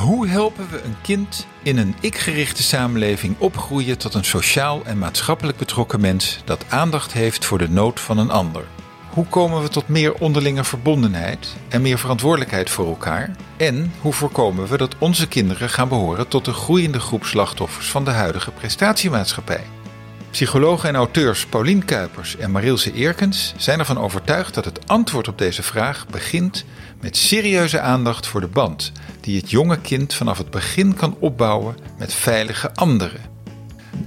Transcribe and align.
Hoe 0.00 0.28
helpen 0.28 0.70
we 0.70 0.82
een 0.82 0.96
kind 1.02 1.46
in 1.62 1.78
een 1.78 1.94
ik-gerichte 2.00 2.62
samenleving 2.62 3.34
opgroeien 3.38 3.98
tot 3.98 4.14
een 4.14 4.24
sociaal 4.24 4.82
en 4.84 4.98
maatschappelijk 4.98 5.58
betrokken 5.58 6.00
mens 6.00 6.40
dat 6.44 6.64
aandacht 6.68 7.12
heeft 7.12 7.44
voor 7.44 7.58
de 7.58 7.68
nood 7.68 8.00
van 8.00 8.18
een 8.18 8.30
ander? 8.30 8.64
Hoe 9.08 9.26
komen 9.26 9.62
we 9.62 9.68
tot 9.68 9.88
meer 9.88 10.14
onderlinge 10.14 10.64
verbondenheid 10.64 11.56
en 11.68 11.82
meer 11.82 11.98
verantwoordelijkheid 11.98 12.70
voor 12.70 12.86
elkaar? 12.86 13.36
En 13.56 13.92
hoe 14.00 14.12
voorkomen 14.12 14.68
we 14.68 14.76
dat 14.76 14.94
onze 14.98 15.28
kinderen 15.28 15.68
gaan 15.68 15.88
behoren 15.88 16.28
tot 16.28 16.44
de 16.44 16.52
groeiende 16.52 17.00
groep 17.00 17.24
slachtoffers 17.24 17.90
van 17.90 18.04
de 18.04 18.10
huidige 18.10 18.50
prestatiemaatschappij? 18.50 19.64
Psychologen 20.30 20.88
en 20.88 20.94
auteurs 20.94 21.46
Paulien 21.46 21.84
Kuipers 21.84 22.36
en 22.36 22.50
Marilse 22.50 22.92
Eerkens 22.92 23.54
zijn 23.56 23.78
ervan 23.78 23.98
overtuigd 23.98 24.54
dat 24.54 24.64
het 24.64 24.88
antwoord 24.88 25.28
op 25.28 25.38
deze 25.38 25.62
vraag 25.62 26.06
begint 26.06 26.64
met 27.00 27.16
serieuze 27.16 27.80
aandacht 27.80 28.26
voor 28.26 28.40
de 28.40 28.46
band 28.46 28.92
die 29.20 29.40
het 29.40 29.50
jonge 29.50 29.80
kind 29.80 30.14
vanaf 30.14 30.38
het 30.38 30.50
begin 30.50 30.94
kan 30.94 31.16
opbouwen 31.18 31.76
met 31.98 32.14
veilige 32.14 32.74
anderen. 32.74 33.20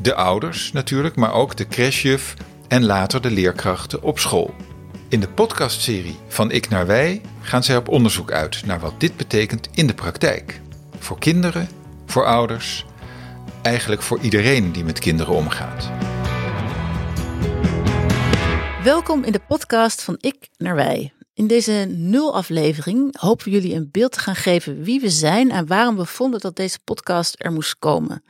De 0.02 0.16
ouders 0.16 0.72
natuurlijk, 0.72 1.16
maar 1.16 1.34
ook 1.34 1.56
de 1.56 1.68
crashjuf 1.68 2.34
en 2.68 2.86
later 2.86 3.22
de 3.22 3.32
leerkrachten 3.32 4.02
op 4.02 4.20
school. 4.20 4.54
In 5.10 5.20
de 5.20 5.30
podcastserie 5.30 6.18
Van 6.28 6.52
Ik 6.52 6.70
naar 6.70 6.88
Wij 6.88 7.22
gaan 7.42 7.64
zij 7.64 7.78
op 7.78 7.88
onderzoek 7.88 8.32
uit 8.32 8.66
naar 8.66 8.80
wat 8.80 9.00
dit 9.00 9.18
betekent 9.18 9.70
in 9.74 9.88
de 9.88 9.94
praktijk. 9.94 10.62
Voor 11.00 11.20
kinderen, 11.20 11.70
voor 12.06 12.26
ouders, 12.26 12.86
eigenlijk 13.62 14.02
voor 14.02 14.20
iedereen 14.20 14.72
die 14.72 14.84
met 14.84 15.00
kinderen 15.00 15.34
omgaat. 15.34 16.13
Welkom 18.84 19.24
in 19.24 19.32
de 19.32 19.40
podcast 19.40 20.02
van 20.02 20.18
Ik 20.20 20.50
naar 20.58 20.76
Wij. 20.76 21.14
In 21.34 21.48
deze 21.48 21.72
nul 21.90 22.36
aflevering 22.36 23.20
hopen 23.20 23.46
we 23.46 23.52
jullie 23.52 23.76
een 23.76 23.90
beeld 23.92 24.12
te 24.12 24.20
gaan 24.20 24.36
geven 24.36 24.84
wie 24.84 25.00
we 25.00 25.10
zijn 25.10 25.52
en 25.52 25.68
waarom 25.68 25.96
we 25.96 26.06
vonden 26.06 26.40
dat 26.40 26.56
deze 26.56 26.80
podcast 26.84 27.36
er 27.38 27.52
moest 27.52 27.80
komen. 27.80 28.24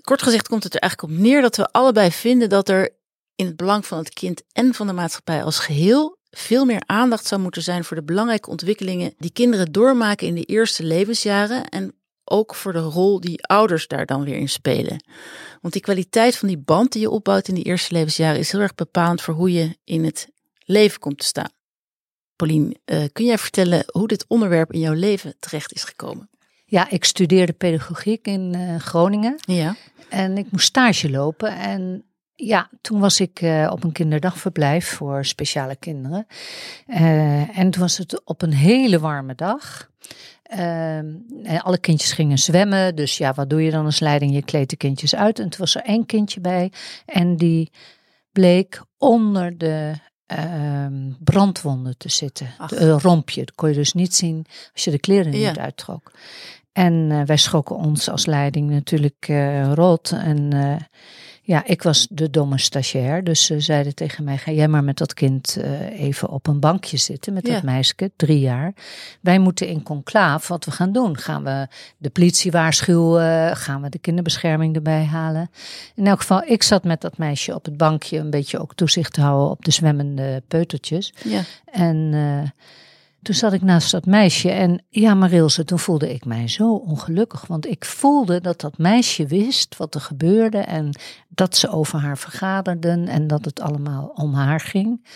Kort 0.00 0.22
gezegd 0.22 0.48
komt 0.48 0.64
het 0.64 0.74
er 0.74 0.80
eigenlijk 0.80 1.12
op 1.12 1.18
neer 1.18 1.40
dat 1.42 1.56
we 1.56 1.72
allebei 1.72 2.10
vinden 2.10 2.48
dat 2.48 2.68
er 2.68 2.90
in 3.34 3.46
het 3.46 3.56
belang 3.56 3.86
van 3.86 3.98
het 3.98 4.14
kind 4.14 4.42
en 4.52 4.74
van 4.74 4.86
de 4.86 4.92
maatschappij 4.92 5.42
als 5.42 5.58
geheel 5.58 6.18
veel 6.30 6.64
meer 6.64 6.82
aandacht 6.86 7.26
zou 7.26 7.40
moeten 7.40 7.62
zijn 7.62 7.84
voor 7.84 7.96
de 7.96 8.04
belangrijke 8.04 8.50
ontwikkelingen 8.50 9.14
die 9.18 9.32
kinderen 9.32 9.72
doormaken 9.72 10.26
in 10.26 10.34
de 10.34 10.44
eerste 10.44 10.82
levensjaren 10.82 11.68
en 11.68 11.94
ook 12.30 12.54
voor 12.54 12.72
de 12.72 12.78
rol 12.78 13.20
die 13.20 13.46
ouders 13.46 13.86
daar 13.86 14.06
dan 14.06 14.24
weer 14.24 14.36
in 14.36 14.48
spelen. 14.48 15.04
Want 15.60 15.72
die 15.72 15.82
kwaliteit 15.82 16.36
van 16.36 16.48
die 16.48 16.58
band 16.58 16.92
die 16.92 17.00
je 17.00 17.10
opbouwt 17.10 17.48
in 17.48 17.54
die 17.54 17.64
eerste 17.64 17.92
levensjaren 17.92 18.38
is 18.38 18.52
heel 18.52 18.60
erg 18.60 18.74
bepalend 18.74 19.22
voor 19.22 19.34
hoe 19.34 19.52
je 19.52 19.76
in 19.84 20.04
het 20.04 20.28
leven 20.64 20.98
komt 20.98 21.18
te 21.18 21.26
staan. 21.26 21.50
Paulien, 22.36 22.76
uh, 22.84 23.04
kun 23.12 23.24
jij 23.24 23.38
vertellen 23.38 23.84
hoe 23.86 24.08
dit 24.08 24.24
onderwerp 24.28 24.72
in 24.72 24.80
jouw 24.80 24.92
leven 24.92 25.34
terecht 25.38 25.72
is 25.72 25.84
gekomen? 25.84 26.30
Ja, 26.64 26.90
ik 26.90 27.04
studeerde 27.04 27.52
pedagogiek 27.52 28.26
in 28.26 28.54
uh, 28.56 28.76
Groningen. 28.76 29.34
Ja. 29.40 29.76
En 30.08 30.38
ik 30.38 30.50
moest 30.50 30.66
stage 30.66 31.10
lopen. 31.10 31.56
En 31.56 32.04
ja, 32.34 32.70
toen 32.80 33.00
was 33.00 33.20
ik 33.20 33.42
uh, 33.42 33.68
op 33.72 33.84
een 33.84 33.92
kinderdagverblijf 33.92 34.88
voor 34.88 35.24
speciale 35.24 35.76
kinderen. 35.76 36.26
en 37.54 37.70
toen 37.70 37.82
was 37.82 37.98
het 37.98 38.24
op 38.24 38.42
een 38.42 38.52
hele 38.52 38.98
warme 38.98 39.34
dag. 39.34 39.90
En 40.48 41.26
alle 41.62 41.78
kindjes 41.78 42.12
gingen 42.12 42.38
zwemmen. 42.38 42.94
Dus 42.94 43.18
ja, 43.18 43.34
wat 43.34 43.50
doe 43.50 43.62
je 43.62 43.70
dan 43.70 43.84
als 43.84 44.00
leiding? 44.00 44.34
Je 44.34 44.42
kleedt 44.42 44.70
de 44.70 44.76
kindjes 44.76 45.14
uit. 45.14 45.38
En 45.38 45.48
toen 45.48 45.60
was 45.60 45.74
er 45.74 45.82
één 45.82 46.06
kindje 46.06 46.40
bij. 46.40 46.72
En 47.06 47.36
die 47.36 47.70
bleek 48.32 48.82
onder 48.98 49.58
de 49.58 49.92
uh, 50.36 50.86
brandwonden 51.18 51.98
te 51.98 52.08
zitten. 52.08 52.54
Het 52.58 52.72
uh, 52.72 52.96
rompje, 52.98 53.44
dat 53.44 53.54
kon 53.54 53.68
je 53.68 53.74
dus 53.74 53.92
niet 53.92 54.14
zien 54.14 54.46
als 54.72 54.84
je 54.84 54.90
de 54.90 54.98
kleren 54.98 55.38
Ja. 55.38 55.48
niet 55.48 55.58
uittrok. 55.58 56.12
En 56.72 56.92
uh, 57.10 57.22
wij 57.22 57.36
schrokken 57.36 57.76
ons 57.76 58.08
als 58.08 58.26
leiding 58.26 58.70
natuurlijk 58.70 59.26
rot. 59.74 60.10
En 60.10 60.52
ja, 61.46 61.64
ik 61.64 61.82
was 61.82 62.06
de 62.10 62.30
domme 62.30 62.58
stagiair. 62.58 63.24
Dus 63.24 63.44
ze 63.44 63.60
zeiden 63.60 63.94
tegen 63.94 64.24
mij, 64.24 64.38
ga 64.38 64.50
jij 64.52 64.68
maar 64.68 64.84
met 64.84 64.98
dat 64.98 65.14
kind 65.14 65.56
uh, 65.58 66.00
even 66.00 66.28
op 66.28 66.46
een 66.46 66.60
bankje 66.60 66.96
zitten. 66.96 67.32
Met 67.32 67.46
Ja. 67.46 67.52
dat 67.52 67.62
meisje, 67.62 68.10
drie 68.16 68.40
jaar. 68.40 68.74
Wij 69.20 69.38
moeten 69.38 69.66
in 69.68 69.82
conclaaf 69.82 70.48
wat 70.48 70.64
we 70.64 70.70
gaan 70.70 70.92
doen. 70.92 71.18
Gaan 71.18 71.44
we 71.44 71.68
de 71.98 72.10
politie 72.10 72.50
waarschuwen? 72.50 73.56
Gaan 73.56 73.82
we 73.82 73.88
de 73.88 73.98
kinderbescherming 73.98 74.74
erbij 74.74 75.04
halen? 75.04 75.50
In 75.94 76.06
elk 76.06 76.20
geval, 76.20 76.42
ik 76.42 76.62
zat 76.62 76.84
met 76.84 77.00
dat 77.00 77.18
meisje 77.18 77.54
op 77.54 77.64
het 77.64 77.76
bankje. 77.76 78.18
Een 78.18 78.30
beetje 78.30 78.58
ook 78.60 78.74
toezicht 78.74 79.12
te 79.12 79.20
houden 79.20 79.50
op 79.50 79.64
de 79.64 79.70
zwemmende 79.70 80.42
peutertjes. 80.48 81.14
Ja. 81.24 81.42
En 81.72 81.96
uh, 82.12 82.42
toen 83.26 83.34
zat 83.34 83.52
ik 83.52 83.62
naast 83.62 83.90
dat 83.90 84.06
meisje 84.06 84.50
en 84.50 84.84
ja, 84.88 85.14
Marilse, 85.14 85.64
toen 85.64 85.78
voelde 85.78 86.14
ik 86.14 86.24
mij 86.24 86.48
zo 86.48 86.74
ongelukkig. 86.74 87.46
Want 87.46 87.66
ik 87.66 87.84
voelde 87.84 88.40
dat 88.40 88.60
dat 88.60 88.78
meisje 88.78 89.26
wist 89.26 89.76
wat 89.76 89.94
er 89.94 90.00
gebeurde 90.00 90.58
en 90.58 90.98
dat 91.28 91.56
ze 91.56 91.70
over 91.70 91.98
haar 91.98 92.18
vergaderden 92.18 93.08
en 93.08 93.26
dat 93.26 93.44
het 93.44 93.60
allemaal 93.60 94.12
om 94.14 94.34
haar 94.34 94.60
ging. 94.60 95.06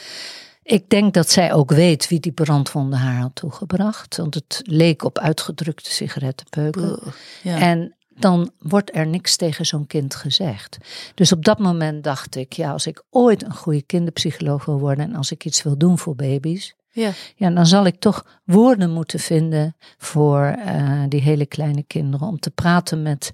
Ik 0.62 0.88
denk 0.88 1.14
dat 1.14 1.30
zij 1.30 1.52
ook 1.52 1.70
weet 1.70 2.08
wie 2.08 2.20
die 2.20 2.32
brandwonden 2.32 2.98
haar 2.98 3.20
had 3.20 3.34
toegebracht. 3.34 4.16
Want 4.16 4.34
het 4.34 4.60
leek 4.64 5.04
op 5.04 5.18
uitgedrukte 5.18 5.90
sigarettenpeuken. 5.90 6.98
Ja. 7.42 7.58
En 7.58 7.94
dan 8.08 8.50
wordt 8.58 8.94
er 8.94 9.06
niks 9.06 9.36
tegen 9.36 9.66
zo'n 9.66 9.86
kind 9.86 10.14
gezegd. 10.14 10.78
Dus 11.14 11.32
op 11.32 11.44
dat 11.44 11.58
moment 11.58 12.04
dacht 12.04 12.36
ik, 12.36 12.52
ja, 12.52 12.72
als 12.72 12.86
ik 12.86 13.02
ooit 13.10 13.44
een 13.44 13.54
goede 13.54 13.82
kinderpsycholoog 13.82 14.64
wil 14.64 14.78
worden 14.78 15.04
en 15.04 15.14
als 15.14 15.30
ik 15.30 15.44
iets 15.44 15.62
wil 15.62 15.78
doen 15.78 15.98
voor 15.98 16.14
baby's, 16.14 16.74
ja. 16.92 17.12
ja, 17.36 17.50
dan 17.50 17.66
zal 17.66 17.86
ik 17.86 17.98
toch 17.98 18.24
woorden 18.44 18.90
moeten 18.90 19.18
vinden 19.18 19.76
voor 19.98 20.56
uh, 20.66 21.02
die 21.08 21.20
hele 21.20 21.46
kleine 21.46 21.82
kinderen. 21.82 22.26
Om 22.26 22.40
te 22.40 22.50
praten 22.50 23.02
met 23.02 23.32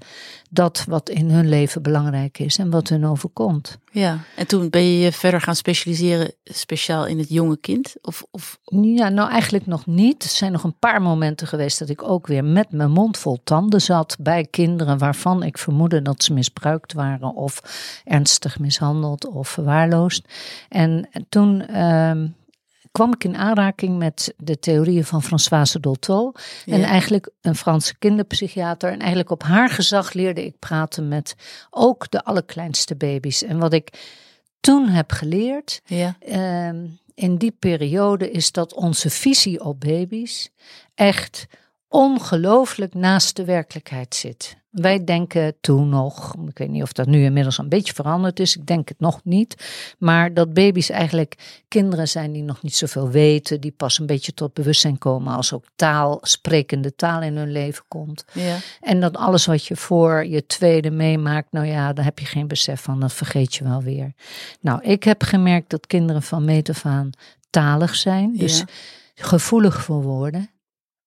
dat 0.51 0.85
wat 0.89 1.09
in 1.09 1.31
hun 1.31 1.49
leven 1.49 1.83
belangrijk 1.83 2.39
is 2.39 2.59
en 2.59 2.71
wat 2.71 2.89
hun 2.89 3.07
overkomt. 3.07 3.79
Ja, 3.91 4.19
en 4.37 4.47
toen 4.47 4.71
ben 4.71 4.83
je 4.83 4.99
je 4.99 5.13
verder 5.13 5.41
gaan 5.41 5.57
specialiseren 5.57 6.33
speciaal 6.45 7.07
in 7.07 7.19
het 7.19 7.29
jonge 7.29 7.57
kind? 7.57 7.95
Of, 8.03 8.25
of... 8.31 8.59
Ja, 8.65 9.09
nou 9.09 9.31
eigenlijk 9.31 9.67
nog 9.67 9.87
niet. 9.87 10.23
Er 10.23 10.29
zijn 10.29 10.53
nog 10.53 10.65
een 10.65 10.79
paar 10.79 11.03
momenten 11.03 11.47
geweest 11.47 11.79
dat 11.79 11.89
ik 11.89 12.03
ook 12.03 12.27
weer 12.27 12.45
met 12.45 12.73
mijn 12.73 12.91
mond 12.91 13.19
vol 13.19 13.41
tanden 13.45 13.81
zat 13.81 14.17
bij 14.21 14.47
kinderen 14.51 14.99
waarvan 14.99 15.43
ik 15.43 15.59
vermoedde 15.59 16.03
dat 16.03 16.23
ze 16.23 16.33
misbruikt 16.33 16.93
waren 16.93 17.35
of 17.35 17.63
ernstig 18.05 18.59
mishandeld 18.59 19.27
of 19.27 19.49
verwaarloosd. 19.49 20.29
En 20.69 21.09
toen. 21.29 21.65
Uh, 21.71 22.13
kwam 22.97 23.13
ik 23.13 23.25
in 23.25 23.37
aanraking 23.37 23.99
met 23.99 24.35
de 24.37 24.59
theorieën 24.59 25.05
van 25.05 25.23
Françoise 25.23 25.81
Dolto. 25.81 26.33
Ja. 26.65 26.75
En 26.75 26.83
eigenlijk 26.83 27.31
een 27.41 27.55
Franse 27.55 27.99
kinderpsychiater. 27.99 28.91
En 28.91 28.99
eigenlijk 28.99 29.31
op 29.31 29.43
haar 29.43 29.69
gezag 29.69 30.13
leerde 30.13 30.45
ik 30.45 30.59
praten 30.59 31.09
met 31.09 31.35
ook 31.71 32.11
de 32.11 32.25
allerkleinste 32.25 32.97
baby's. 32.97 33.43
En 33.43 33.59
wat 33.59 33.73
ik 33.73 33.89
toen 34.61 34.89
heb 34.89 35.13
geleerd 35.13 35.81
ja. 35.85 36.17
uh, 36.29 36.91
in 37.15 37.37
die 37.37 37.57
periode 37.59 38.31
is 38.31 38.53
dat 38.53 38.75
onze 38.75 39.11
visie 39.11 39.65
op 39.65 39.81
baby's 39.81 40.51
echt 40.95 41.47
ongelooflijk 41.89 42.95
naast 42.95 43.37
de 43.37 43.45
werkelijkheid 43.45 44.15
zit. 44.15 44.57
Wij 44.81 45.05
denken 45.05 45.55
toen 45.61 45.89
nog, 45.89 46.35
ik 46.49 46.59
weet 46.59 46.69
niet 46.69 46.83
of 46.83 46.93
dat 46.93 47.07
nu 47.07 47.25
inmiddels 47.25 47.59
een 47.59 47.69
beetje 47.69 47.95
veranderd 47.95 48.41
is, 48.41 48.57
ik 48.57 48.67
denk 48.67 48.89
het 48.89 49.01
nog 49.01 49.21
niet, 49.25 49.67
maar 49.99 50.35
dat 50.35 50.55
baby's 50.55 50.91
eigenlijk 50.91 51.63
kinderen 51.69 52.09
zijn 52.09 52.33
die 52.33 52.43
nog 52.43 52.63
niet 52.63 52.75
zoveel 52.75 53.09
weten, 53.11 53.61
die 53.61 53.71
pas 53.77 53.99
een 53.99 54.07
beetje 54.07 54.35
tot 54.35 54.55
bewustzijn 54.55 54.99
komen 54.99 55.35
als 55.35 55.53
ook 55.53 55.65
taal, 55.77 56.19
sprekende 56.23 56.95
taal 56.95 57.23
in 57.23 57.37
hun 57.37 57.53
leven 57.53 57.85
komt. 57.89 58.25
Ja. 58.33 58.57
En 58.81 59.01
dat 59.01 59.17
alles 59.17 59.47
wat 59.47 59.65
je 59.67 59.77
voor 59.77 60.27
je 60.27 60.47
tweede 60.47 60.91
meemaakt, 60.91 61.53
nou 61.53 61.67
ja, 61.67 61.93
daar 61.93 62.05
heb 62.05 62.19
je 62.19 62.27
geen 62.27 62.49
besef 62.49 62.81
van, 62.83 63.01
dat 63.01 63.13
vergeet 63.13 63.55
je 63.55 63.65
wel 63.65 63.83
weer. 63.83 64.13
Nou, 64.61 64.83
ik 64.83 65.05
heb 65.05 65.23
gemerkt 65.23 65.71
dat 65.71 65.87
kinderen 65.87 66.23
van 66.23 66.45
meet 66.45 66.69
af 66.69 66.87
aan 66.87 67.11
talig 67.51 67.95
zijn, 67.95 68.37
dus 68.37 68.59
Ja. 68.59 68.65
gevoelig 69.15 69.83
voor 69.83 70.03
woorden. 70.03 70.51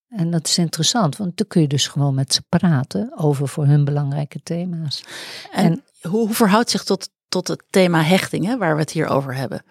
En 0.10 0.32
dat 0.32 0.48
is 0.48 0.58
interessant, 0.58 1.18
want 1.18 1.38
dan 1.38 1.48
kun 1.48 1.62
je 1.62 1.68
dus 1.68 1.88
gewoon 1.88 2.14
met 2.14 2.34
ze 2.34 2.42
praten 2.50 3.12
over 3.18 3.48
voor 3.48 3.66
hun 3.66 3.86
belangrijke 3.86 4.44
thema's. 4.44 5.04
En, 5.52 5.66
en 5.66 5.84
hoe, 6.10 6.26
hoe, 6.26 6.34
verhoudt 6.34 6.70
zich 6.70 6.84
tot, 6.84 7.10
tot 7.28 7.48
het 7.48 7.64
thema 7.70 8.04
hechting, 8.04 8.46
hè, 8.46 8.58
waar 8.58 8.74
we 8.74 8.82
het 8.82 8.92
hier 8.92 9.08
over 9.08 9.36
hebben? 9.36 9.64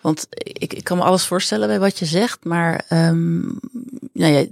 Want 0.00 0.26
ik, 0.30 0.72
ik 0.72 0.84
kan 0.84 0.96
me 0.96 1.02
alles 1.02 1.24
voorstellen 1.24 1.68
bij 1.68 1.80
wat 1.80 1.98
je 1.98 2.04
zegt, 2.04 2.44
maar 2.44 2.84
um, 2.88 3.60
nou 4.12 4.32
ja, 4.32 4.46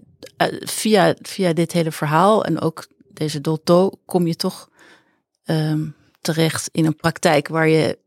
via, 0.60 1.14
via 1.22 1.52
dit 1.52 1.72
hele 1.72 1.92
verhaal 1.92 2.44
en 2.44 2.60
ook 2.60 2.86
deze 3.12 3.40
Dolto 3.40 3.90
kom 4.04 4.26
je 4.26 4.36
toch 4.36 4.69
um, 5.44 5.94
terecht 6.20 6.69
in 6.72 6.86
een 6.86 6.96
praktijk 6.96 7.48
waar 7.48 7.69
je 7.69 7.98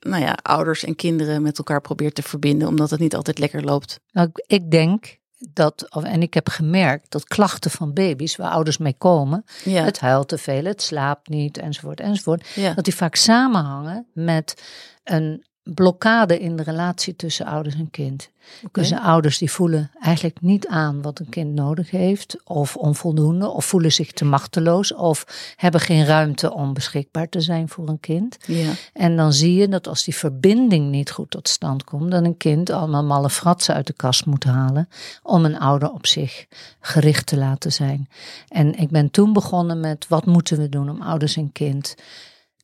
nou 0.00 0.22
ja, 0.22 0.38
ouders 0.42 0.84
en 0.84 0.96
kinderen 0.96 1.42
met 1.42 1.58
elkaar 1.58 1.80
probeert 1.80 2.14
te 2.14 2.22
verbinden, 2.22 2.68
omdat 2.68 2.90
het 2.90 3.00
niet 3.00 3.14
altijd 3.14 3.38
lekker 3.38 3.64
loopt. 3.64 4.00
Nou, 4.12 4.30
ik 4.46 4.70
denk 4.70 5.18
dat, 5.38 5.88
en 6.02 6.22
ik 6.22 6.34
heb 6.34 6.48
gemerkt 6.48 7.10
dat 7.10 7.24
klachten 7.24 7.70
van 7.70 7.92
baby's 7.92 8.36
waar 8.36 8.50
ouders 8.50 8.78
mee 8.78 8.94
komen, 8.98 9.44
ja. 9.64 9.84
het 9.84 10.00
huilt 10.00 10.28
te 10.28 10.38
veel, 10.38 10.64
het 10.64 10.82
slaapt 10.82 11.28
niet, 11.28 11.58
enzovoort, 11.58 12.00
enzovoort, 12.00 12.48
ja. 12.54 12.74
dat 12.74 12.84
die 12.84 12.94
vaak 12.94 13.14
samenhangen 13.14 14.06
met 14.12 14.62
een 15.04 15.46
blokkade 15.74 16.38
in 16.38 16.56
de 16.56 16.62
relatie 16.62 17.16
tussen 17.16 17.46
ouders 17.46 17.74
en 17.74 17.90
kind. 17.90 18.30
Dus 18.72 18.88
de 18.88 19.00
ouders 19.00 19.38
die 19.38 19.50
voelen 19.50 19.90
eigenlijk 20.00 20.40
niet 20.40 20.66
aan 20.66 21.02
wat 21.02 21.18
een 21.18 21.28
kind 21.28 21.54
nodig 21.54 21.90
heeft, 21.90 22.36
of 22.44 22.76
onvoldoende, 22.76 23.48
of 23.48 23.64
voelen 23.64 23.92
zich 23.92 24.12
te 24.12 24.24
machteloos, 24.24 24.94
of 24.94 25.26
hebben 25.56 25.80
geen 25.80 26.04
ruimte 26.04 26.52
om 26.52 26.74
beschikbaar 26.74 27.28
te 27.28 27.40
zijn 27.40 27.68
voor 27.68 27.88
een 27.88 28.00
kind. 28.00 28.36
Ja. 28.46 28.72
En 28.92 29.16
dan 29.16 29.32
zie 29.32 29.54
je 29.54 29.68
dat 29.68 29.88
als 29.88 30.04
die 30.04 30.14
verbinding 30.14 30.90
niet 30.90 31.10
goed 31.10 31.30
tot 31.30 31.48
stand 31.48 31.84
komt, 31.84 32.10
dan 32.10 32.24
een 32.24 32.36
kind 32.36 32.70
allemaal 32.70 33.04
malle 33.04 33.30
fratsen 33.30 33.74
uit 33.74 33.86
de 33.86 33.92
kast 33.92 34.26
moet 34.26 34.44
halen 34.44 34.88
om 35.22 35.44
een 35.44 35.58
ouder 35.58 35.90
op 35.90 36.06
zich 36.06 36.46
gericht 36.80 37.26
te 37.26 37.36
laten 37.36 37.72
zijn. 37.72 38.08
En 38.48 38.74
ik 38.74 38.90
ben 38.90 39.10
toen 39.10 39.32
begonnen 39.32 39.80
met 39.80 40.08
wat 40.08 40.26
moeten 40.26 40.58
we 40.58 40.68
doen 40.68 40.90
om 40.90 41.02
ouders 41.02 41.36
en 41.36 41.52
kind 41.52 41.94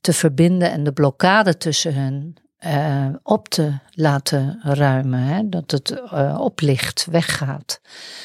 te 0.01 0.13
verbinden 0.13 0.71
en 0.71 0.85
de 0.85 0.93
blokkade 0.93 1.57
tussen 1.57 1.95
hen 1.95 2.37
eh, 2.65 3.07
op 3.23 3.49
te 3.49 3.79
laten 3.91 4.61
ruimen. 4.63 5.21
Hè? 5.21 5.49
Dat 5.49 5.71
het 5.71 5.91
eh, 5.91 6.37
oplicht, 6.41 7.07
weggaat. 7.11 7.81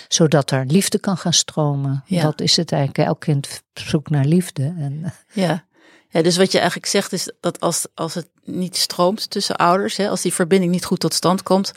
Zodat 0.08 0.52
er 0.52 0.66
liefde 0.66 1.00
kan 1.00 1.18
gaan 1.18 1.34
stromen. 1.34 2.04
Ja. 2.06 2.22
Dat 2.22 2.42
is 2.42 2.56
het 2.56 2.72
eigenlijk. 2.72 3.08
Elk 3.08 3.20
kind 3.20 3.62
zoekt 3.74 4.10
naar 4.10 4.26
liefde. 4.26 4.64
En, 4.64 5.14
Ja. 5.34 5.66
ja, 6.10 6.22
dus 6.22 6.38
wat 6.38 6.52
je 6.52 6.58
eigenlijk 6.58 6.90
zegt 6.90 7.14
is 7.14 7.32
dat 7.40 7.60
als, 7.60 7.88
als 7.94 8.14
het 8.14 8.28
niet 8.44 8.78
stroomt 8.78 9.30
tussen 9.30 9.56
ouders, 9.56 9.98
hè, 9.98 10.10
als 10.10 10.22
die 10.22 10.34
verbinding 10.34 10.72
niet 10.72 10.86
goed 10.86 11.00
tot 11.00 11.14
stand 11.14 11.44
komt, 11.44 11.72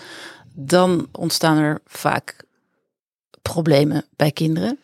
dan 0.53 1.09
ontstaan 1.13 1.59
er 1.59 1.81
vaak 1.87 2.45
problemen 3.43 4.05
bij 4.17 4.31
kinderen. 4.33 4.79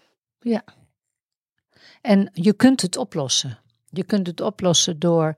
En 2.01 2.31
je 2.33 2.53
kunt 2.53 2.83
het 2.83 2.97
oplossen. 2.97 3.59
Je 3.91 4.05
kunt 4.05 4.27
het 4.27 4.41
oplossen 4.41 4.99
door 4.99 5.37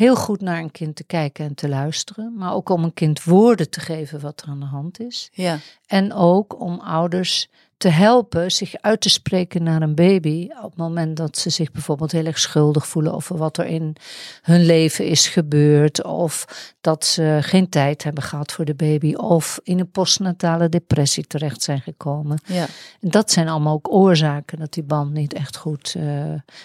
heel 0.00 0.16
goed 0.16 0.40
naar 0.40 0.58
een 0.58 0.70
kind 0.70 0.96
te 0.96 1.04
kijken 1.04 1.44
en 1.44 1.54
te 1.54 1.68
luisteren. 1.68 2.34
Maar 2.36 2.54
ook 2.54 2.68
om 2.68 2.84
een 2.84 2.94
kind 2.94 3.24
woorden 3.24 3.70
te 3.70 3.80
geven 3.80 4.20
wat 4.20 4.42
er 4.42 4.48
aan 4.48 4.60
de 4.60 4.66
hand 4.66 5.00
is. 5.00 5.28
Ja, 5.32 5.58
En 5.86 6.12
ook 6.12 6.60
om 6.60 6.80
ouders 6.80 7.48
te 7.80 7.88
helpen 7.88 8.52
zich 8.52 8.74
uit 8.80 9.00
te 9.00 9.08
spreken 9.08 9.62
naar 9.62 9.82
een 9.82 9.94
baby. 9.94 10.48
Op 10.62 10.70
het 10.70 10.76
moment 10.76 11.16
dat 11.16 11.38
ze 11.38 11.50
zich 11.50 11.72
bijvoorbeeld 11.72 12.12
heel 12.12 12.24
erg 12.24 12.38
schuldig 12.38 12.86
voelen 12.86 13.14
over 13.14 13.36
wat 13.36 13.58
er 13.58 13.66
in 13.66 13.96
hun 14.42 14.64
leven 14.64 15.06
is 15.06 15.28
gebeurd. 15.28 16.04
Of 16.04 16.46
dat 16.80 17.04
ze 17.04 17.38
geen 17.40 17.68
tijd 17.68 18.04
hebben 18.04 18.22
gehad 18.22 18.52
voor 18.52 18.64
de 18.64 18.74
baby. 18.74 19.14
Of 19.14 19.60
in 19.62 19.78
een 19.78 19.90
postnatale 19.90 20.68
depressie 20.68 21.26
terecht 21.26 21.62
zijn 21.62 21.80
gekomen. 21.80 22.38
ja, 22.46 22.66
En 23.00 23.10
dat 23.10 23.30
zijn 23.30 23.48
allemaal 23.48 23.74
ook 23.74 23.92
oorzaken 23.92 24.58
dat 24.58 24.72
die 24.72 24.82
band 24.82 25.12
niet 25.12 25.32
echt 25.32 25.56
goed 25.56 25.94
eh, 25.98 26.04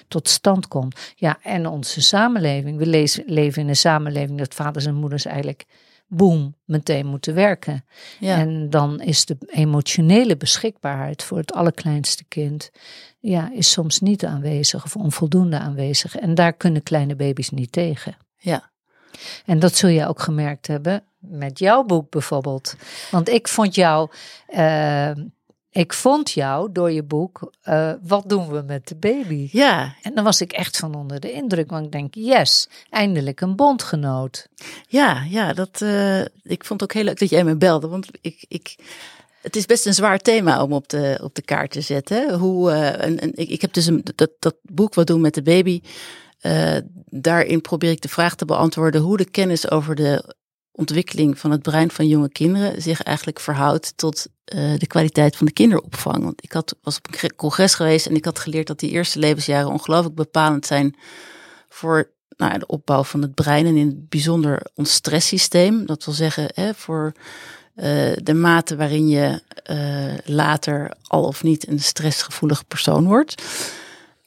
tot 0.08 0.30
stand 0.30 0.68
komt. 0.68 1.14
Ja, 1.16 1.38
en 1.42 1.68
onze 1.68 2.02
samenleving. 2.02 2.78
We 2.78 2.86
lezen, 2.86 3.24
leven 3.25 3.62
in 3.62 3.68
een 3.68 3.75
samenleving 3.75 4.38
dat 4.38 4.54
vaders 4.54 4.86
en 4.86 4.95
moeders 4.95 5.25
eigenlijk 5.25 5.66
boem 6.07 6.56
meteen 6.66 7.06
moeten 7.06 7.33
werken. 7.33 7.86
ja. 8.19 8.38
En 8.38 8.69
dan 8.69 9.01
is 9.01 9.25
de 9.25 9.38
emotionele 9.45 10.38
beschikbaarheid 10.38 11.24
voor 11.24 11.38
het 11.38 11.54
allerkleinste 11.54 12.24
kind 12.24 12.72
ja, 13.19 13.51
is 13.54 13.72
soms 13.72 14.00
niet 14.00 14.25
aanwezig 14.25 14.83
of 14.83 14.95
onvoldoende 14.95 15.60
aanwezig. 15.60 16.16
En 16.16 16.36
daar 16.36 16.54
kunnen 16.54 16.83
kleine 16.83 17.16
baby's 17.16 17.50
niet 17.50 17.72
tegen. 17.72 18.18
ja. 18.38 18.74
En 19.45 19.60
dat 19.60 19.75
zul 19.75 19.89
je 19.89 20.07
ook 20.07 20.19
gemerkt 20.19 20.68
hebben 20.68 21.04
met 21.19 21.60
jouw 21.60 21.83
boek 21.83 22.10
bijvoorbeeld. 22.10 22.75
Want 23.12 23.30
ik 23.30 23.48
vond 23.48 23.75
jou, 23.75 24.10
eh, 24.48 25.12
ik 25.75 25.94
vond 25.94 26.31
jou 26.31 26.72
door 26.72 26.92
je 26.92 27.04
boek, 27.04 27.51
eh, 27.62 27.92
wat 28.01 28.30
doen 28.30 28.48
we 28.48 28.62
met 28.62 28.88
de 28.88 28.95
baby? 28.95 29.50
Ja, 29.51 29.95
En 30.01 30.16
dan 30.16 30.24
was 30.24 30.42
ik 30.42 30.51
echt 30.51 30.77
van 30.77 30.95
onder 30.95 31.19
de 31.19 31.31
indruk, 31.31 31.69
want 31.69 31.86
ik 31.86 31.92
denk, 31.92 32.16
yes, 32.16 32.69
eindelijk 32.89 33.42
een 33.42 33.56
bondgenoot. 33.56 34.48
ja, 34.88 35.24
ja 35.30 35.54
dat, 35.54 35.81
eh, 35.81 36.22
ik 36.44 36.66
vond 36.66 36.81
het 36.81 36.83
ook 36.83 36.94
heel 36.94 37.04
leuk 37.04 37.19
dat 37.19 37.30
jij 37.30 37.44
me 37.44 37.56
belde, 37.56 37.88
want 37.88 38.07
ik, 38.22 38.45
ik, 38.48 38.75
het 39.42 39.56
is 39.56 39.66
best 39.66 39.86
een 39.86 39.94
zwaar 39.94 40.19
thema 40.19 40.63
om 40.63 40.74
op 40.74 40.89
de, 40.89 41.19
op 41.24 41.36
de 41.36 41.42
kaart 41.42 41.72
te 41.72 41.81
zetten. 41.81 42.33
Hoe, 42.33 42.71
eh, 42.71 43.06
en, 43.06 43.19
en 43.19 43.31
ik, 43.36 43.50
ik 43.50 43.62
heb 43.62 43.74
dus 43.74 43.86
een, 43.86 44.06
dat, 44.16 44.31
dat 44.39 44.56
boek 44.62 44.94
Wat 44.94 45.07
doen 45.07 45.21
met 45.21 45.33
de 45.33 45.44
baby, 45.44 45.81
daarin 47.10 47.62
probeer 47.62 47.92
ik 47.92 48.01
de 48.01 48.10
vraag 48.10 48.36
te 48.36 48.45
beantwoorden 48.45 49.01
hoe 49.01 49.18
de 49.18 49.30
kennis 49.30 49.71
over 49.71 49.95
de 49.95 50.36
ontwikkeling 50.75 51.39
van 51.39 51.51
het 51.51 51.62
brein 51.62 51.92
van 51.92 52.07
jonge 52.07 52.30
kinderen 52.30 52.81
zich 52.81 53.01
eigenlijk 53.01 53.39
verhoudt 53.39 53.94
tot 53.95 54.27
eh, 54.45 54.77
de 54.77 54.88
kwaliteit 54.88 55.36
van 55.36 55.45
de 55.45 55.54
kinderopvang. 55.54 56.24
Want 56.24 56.44
ik 56.44 56.51
had, 56.51 56.75
was 56.81 56.98
op 56.98 57.07
een 57.22 57.36
congres 57.36 57.74
geweest 57.74 58.06
en 58.06 58.16
ik 58.16 58.25
had 58.25 58.39
geleerd 58.39 58.68
dat 58.68 58.80
die 58.80 58.89
eerste 58.89 59.19
levensjaren 59.19 59.69
ongelooflijk 59.69 60.16
bepalend 60.16 60.66
zijn 60.66 60.95
voor 61.69 62.12
nou, 62.38 62.60
de 62.60 62.66
opbouw 62.66 63.04
van 63.04 63.22
het 63.22 63.33
brein 63.33 63.66
en 63.66 63.75
in 63.75 63.88
het 63.88 64.10
bijzonder 64.10 64.66
ons 64.74 64.94
stresssysteem. 64.94 65.86
Dat 65.86 66.06
wil 66.06 66.13
zeggen, 66.13 66.51
hè, 66.54 66.74
voor 66.74 67.12
eh, 67.75 68.13
de 68.24 68.33
mate 68.33 68.75
waarin 68.75 69.07
je 69.07 69.42
eh, 69.63 70.13
later 70.36 70.94
al 71.04 71.24
of 71.24 71.44
niet 71.44 71.68
een 71.68 71.80
stressgevoelig 71.80 72.68
persoon 72.68 73.06
wordt. 73.06 73.44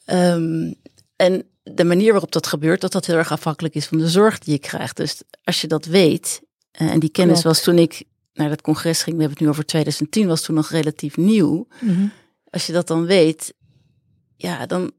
Ehm, 0.05 0.73
en 1.15 1.43
de 1.75 1.83
manier 1.83 2.11
waarop 2.11 2.31
dat 2.31 2.47
gebeurt, 2.47 2.81
dat 2.81 2.91
dat 2.91 3.05
heel 3.05 3.15
erg 3.15 3.31
afhankelijk 3.31 3.75
is 3.75 3.85
van 3.85 3.97
de 3.97 4.09
zorg 4.09 4.39
die 4.39 4.53
je 4.53 4.59
krijgt. 4.59 4.97
Dus 4.97 5.21
als 5.43 5.61
je 5.61 5.67
dat 5.67 5.85
weet, 5.85 6.41
eh, 6.71 6.91
en 6.91 6.99
die 6.99 7.09
kennis 7.09 7.41
Klopt. 7.41 7.55
was 7.55 7.65
toen 7.65 7.77
ik 7.77 8.03
naar 8.33 8.49
dat 8.49 8.61
congres 8.61 9.03
ging, 9.03 9.15
we 9.15 9.21
hebben 9.21 9.37
het 9.37 9.47
nu 9.47 9.51
over 9.51 9.65
2010, 9.65 10.27
was 10.27 10.41
toen 10.41 10.55
nog 10.55 10.69
relatief 10.69 11.17
nieuw. 11.17 11.67
Als 12.49 12.65
je 12.65 12.73
dat 12.73 12.87
dan 12.87 13.05
weet, 13.05 13.53
ja, 14.35 14.65
dan 14.65 14.91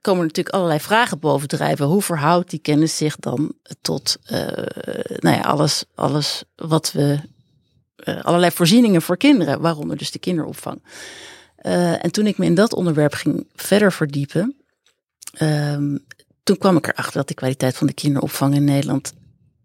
komen 0.00 0.20
er 0.20 0.26
natuurlijk 0.26 0.54
allerlei 0.54 0.80
vragen 0.80 1.18
bovendrijven. 1.18 1.86
Hoe 1.86 2.02
verhoudt 2.02 2.50
die 2.50 2.58
kennis 2.58 2.96
zich 2.96 3.16
dan 3.16 3.52
tot 3.80 4.16
eh, 4.24 4.46
nou 5.18 5.36
ja, 5.36 5.40
alles, 5.40 5.84
alles 5.94 6.44
wat 6.56 6.92
we. 6.92 7.20
eh, 7.96 8.24
allerlei 8.24 8.52
voorzieningen 8.52 9.02
voor 9.02 9.16
kinderen, 9.16 9.60
waaronder 9.60 9.96
dus 9.96 10.10
de 10.10 10.18
kinderopvang. 10.18 10.82
Eh, 11.56 12.04
en 12.04 12.12
toen 12.12 12.26
ik 12.26 12.38
me 12.38 12.44
in 12.44 12.54
dat 12.54 12.74
onderwerp 12.74 13.14
ging 13.14 13.46
verder 13.54 13.92
verdiepen, 13.92 14.61
ehm, 15.32 15.96
toen 16.42 16.58
kwam 16.58 16.76
ik 16.76 16.86
erachter 16.86 17.12
dat 17.12 17.28
de 17.28 17.34
kwaliteit 17.34 17.76
van 17.76 17.86
de 17.86 17.92
kinderopvang 17.92 18.54
in 18.54 18.64
Nederland 18.64 19.12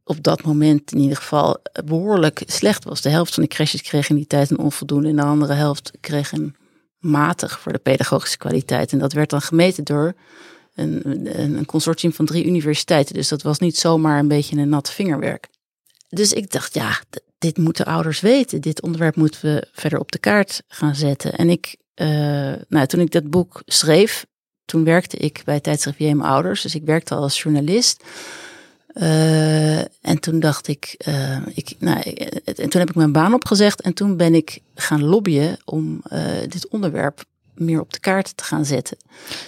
op 0.03 0.23
dat 0.23 0.43
moment 0.43 0.91
in 0.91 0.99
ieder 0.99 1.17
geval 1.17 1.57
behoorlijk 1.85 2.43
slecht 2.45 2.83
was. 2.83 3.01
De 3.01 3.09
helft 3.09 3.33
van 3.33 3.43
de 3.43 3.49
crèches 3.49 3.81
kreeg 3.81 4.09
in 4.09 4.15
die 4.15 4.27
tijd 4.27 4.49
een 4.49 4.59
onvoldoende 4.59 5.09
en 5.09 5.15
de 5.15 5.23
andere 5.23 5.53
helft 5.53 5.91
kreeg 6.01 6.31
een 6.31 6.55
matig 6.99 7.59
voor 7.59 7.71
de 7.71 7.79
pedagogische 7.79 8.37
kwaliteit. 8.37 8.91
En 8.91 8.99
dat 8.99 9.13
werd 9.13 9.29
dan 9.29 9.41
gemeten 9.41 9.83
door 9.83 10.13
een, 10.75 11.57
een, 11.57 11.65
consortium 11.65 12.13
van 12.13 12.25
drie 12.25 12.45
universiteiten. 12.45 13.13
Dus 13.13 13.27
dat 13.27 13.41
was 13.41 13.59
niet 13.59 13.77
zomaar 13.77 14.19
een 14.19 14.27
beetje 14.27 14.57
een 14.57 14.69
nat 14.69 14.91
vingerwerk. 14.91 15.47
Dus 16.09 16.33
ik 16.33 16.51
dacht, 16.51 16.73
ja, 16.73 16.99
dit 17.37 17.57
moeten 17.57 17.85
ouders 17.85 18.19
weten. 18.19 18.61
Dit 18.61 18.81
onderwerp 18.81 19.15
moeten 19.15 19.41
we 19.41 19.67
verder 19.71 19.99
op 19.99 20.11
de 20.11 20.19
kaart 20.19 20.63
gaan 20.67 20.95
zetten. 20.95 21.33
En 21.33 21.49
ik, 21.49 21.75
eh, 21.93 22.07
nou, 22.67 22.85
toen 22.85 22.99
ik 22.99 23.11
dat 23.11 23.29
boek 23.29 23.61
schreef, 23.65 24.25
toen 24.67 24.83
werkte 24.83 25.17
ik 25.17 25.41
bij 25.45 25.59
tijdschrift 25.59 25.99
JM 25.99 26.21
Ouders. 26.21 26.61
Dus 26.61 26.75
ik 26.75 26.83
werkte 26.85 27.15
al 27.15 27.21
als 27.21 27.41
journalist. 27.41 28.03
Eh, 28.87 29.79
en 29.79 30.19
toen 30.19 30.39
dacht 30.39 30.67
ik, 30.67 30.95
eh, 30.97 31.47
ik 31.53 31.75
nou, 31.79 31.99
eh, 31.99 32.27
en 32.45 32.69
toen 32.69 32.79
heb 32.79 32.89
ik 32.89 32.95
mijn 32.95 33.11
baan 33.11 33.33
opgezegd 33.33 33.81
en 33.81 33.93
toen 33.93 34.17
ben 34.17 34.33
ik 34.33 34.59
gaan 34.75 35.03
lobbyen 35.03 35.57
om 35.65 36.01
dit 36.47 36.67
onderwerp 36.67 37.23
meer 37.53 37.79
op 37.79 37.93
de 37.93 37.99
kaart 37.99 38.37
te 38.37 38.43
gaan 38.43 38.65
zetten. 38.65 38.97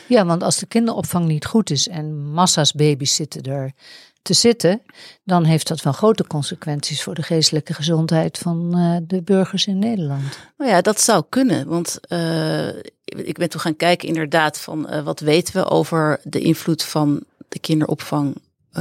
Ja, 0.07 0.25
want 0.25 0.43
als 0.43 0.57
de 0.57 0.65
kinderopvang 0.65 1.27
niet 1.27 1.45
goed 1.45 1.69
is 1.69 1.87
en 1.87 2.31
massa's 2.31 2.73
baby's 2.73 3.15
zitten 3.15 3.43
er 3.43 3.71
te 4.21 4.33
zitten, 4.33 4.81
dan 5.23 5.43
heeft 5.43 5.67
dat 5.67 5.81
wel 5.81 5.93
grote 5.93 6.27
consequenties 6.27 7.03
voor 7.03 7.15
de 7.15 7.21
geestelijke 7.23 7.73
gezondheid 7.73 8.37
van 8.37 8.77
eh, 8.77 8.97
de 9.07 9.21
burgers 9.21 9.65
in 9.67 9.79
Nederland. 9.79 10.37
Nou 10.57 10.71
ja, 10.71 10.81
dat 10.81 11.01
zou 11.01 11.23
kunnen, 11.29 11.67
want 11.67 11.99
eh, 12.07 12.67
ik 13.05 13.37
ben 13.37 13.49
toen 13.49 13.61
gaan 13.61 13.75
kijken 13.75 14.07
inderdaad 14.07 14.59
van 14.59 14.87
eh, 14.87 15.03
wat 15.03 15.19
weten 15.19 15.53
we 15.53 15.69
over 15.69 16.19
de 16.23 16.39
invloed 16.39 16.83
van 16.83 17.23
de 17.47 17.59
kinderopvang 17.59 18.35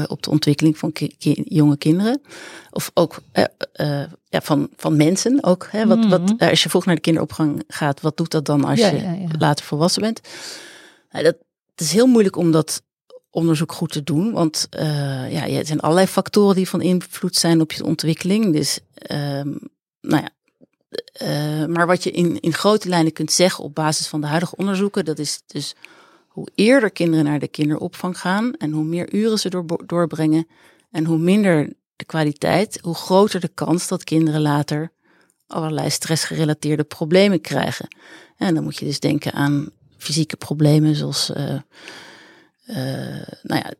op 0.06 0.22
de 0.22 0.30
ontwikkeling 0.30 0.78
van 0.78 0.92
ki- 0.92 1.14
ki- 1.18 1.42
jonge 1.44 1.76
kinderen. 1.76 2.20
Of 2.70 2.90
ook 2.94 3.18
ja, 4.28 4.40
van, 4.40 4.68
van 4.76 4.96
mensen 4.96 5.44
ook. 5.44 5.68
Hè? 5.70 5.86
Wat, 5.86 6.06
wat, 6.06 6.20
Mhm. 6.20 6.48
als 6.50 6.62
je 6.62 6.68
vroeg 6.68 6.84
naar 6.84 6.94
de 6.94 7.00
kinderopvang 7.00 7.64
gaat, 7.68 8.00
wat 8.00 8.16
doet 8.16 8.30
dat 8.30 8.44
dan 8.46 8.64
als 8.64 8.78
Ja, 8.78 8.88
je 8.88 9.02
ja, 9.02 9.12
ja. 9.12 9.26
later 9.38 9.64
volwassen 9.64 10.02
bent? 10.02 10.20
Nou, 11.10 11.24
dat, 11.24 11.34
het 11.70 11.80
is 11.80 11.92
heel 11.92 12.06
moeilijk 12.06 12.36
om 12.36 12.50
dat 12.50 12.82
onderzoek 13.30 13.72
goed 13.72 13.92
te 13.92 14.02
doen. 14.02 14.32
Want 14.32 14.66
eh, 14.70 15.32
ja, 15.32 15.48
er 15.48 15.66
zijn 15.66 15.80
allerlei 15.80 16.06
factoren 16.06 16.56
die 16.56 16.68
van 16.68 16.80
invloed 16.80 17.36
zijn 17.36 17.60
op 17.60 17.72
je 17.72 17.84
ontwikkeling. 17.84 18.52
Dus 18.52 18.80
ehm, 18.94 19.54
nou 20.00 20.22
ja, 20.22 20.30
eh, 21.12 21.66
maar 21.66 21.86
wat 21.86 22.02
je 22.02 22.10
in, 22.10 22.40
in 22.40 22.52
grote 22.52 22.88
lijnen 22.88 23.12
kunt 23.12 23.32
zeggen 23.32 23.64
op 23.64 23.74
basis 23.74 24.06
van 24.06 24.20
de 24.20 24.26
huidige 24.26 24.56
onderzoeken, 24.56 25.04
dat 25.04 25.18
is 25.18 25.42
dus 25.46 25.74
hoe 26.28 26.48
eerder 26.54 26.90
kinderen 26.90 27.24
naar 27.24 27.38
de 27.38 27.48
kinderopvang 27.48 28.18
gaan 28.18 28.54
en 28.54 28.72
hoe 28.72 28.84
meer 28.84 29.14
uren 29.14 29.38
ze 29.38 29.50
door, 29.50 29.64
doorbrengen 29.86 30.46
en 30.90 31.04
hoe 31.04 31.18
minder 31.18 31.72
de 31.96 32.04
kwaliteit, 32.04 32.78
hoe 32.82 32.94
groter 32.94 33.40
de 33.40 33.50
kans 33.54 33.88
dat 33.88 34.04
kinderen 34.04 34.40
later 34.40 34.92
allerlei 35.46 35.90
stressgerelateerde 35.90 36.84
problemen 36.84 37.40
krijgen. 37.40 37.88
En 38.36 38.54
dan 38.54 38.64
moet 38.64 38.76
je 38.76 38.84
dus 38.84 39.00
denken 39.00 39.32
aan 39.32 39.70
fysieke 39.96 40.36
problemen 40.36 40.94
zoals 40.94 41.32
eh, 42.68 42.76
nou 43.42 43.62
ja, 43.62 43.72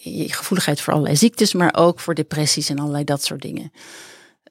je 0.00 0.26
gevoeligheid 0.28 0.80
voor 0.80 0.92
allerlei 0.92 1.16
ziektes, 1.16 1.52
maar 1.52 1.74
ook 1.76 2.00
voor 2.00 2.14
depressies 2.14 2.68
en 2.68 2.78
allerlei 2.78 3.04
dat 3.04 3.24
soort 3.24 3.42
dingen. 3.42 3.72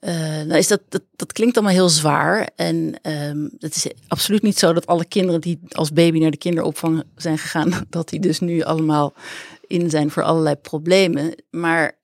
Uh, 0.01 0.15
nou 0.19 0.55
is 0.55 0.67
dat, 0.67 0.81
dat, 0.89 1.01
dat 1.15 1.33
klinkt 1.33 1.55
allemaal 1.55 1.75
heel 1.75 1.89
zwaar. 1.89 2.49
En 2.55 2.99
um, 3.01 3.51
het 3.59 3.75
is 3.75 3.87
absoluut 4.07 4.41
niet 4.41 4.59
zo 4.59 4.73
dat 4.73 4.85
alle 4.85 5.05
kinderen 5.05 5.41
die 5.41 5.59
als 5.71 5.93
baby 5.93 6.19
naar 6.19 6.31
de 6.31 6.37
kinderopvang 6.37 7.03
zijn 7.15 7.37
gegaan, 7.37 7.85
dat 7.89 8.09
die 8.09 8.19
dus 8.19 8.39
nu 8.39 8.61
allemaal 8.61 9.13
in 9.67 9.89
zijn 9.89 10.11
voor 10.11 10.23
allerlei 10.23 10.55
problemen. 10.55 11.35
Maar 11.49 11.97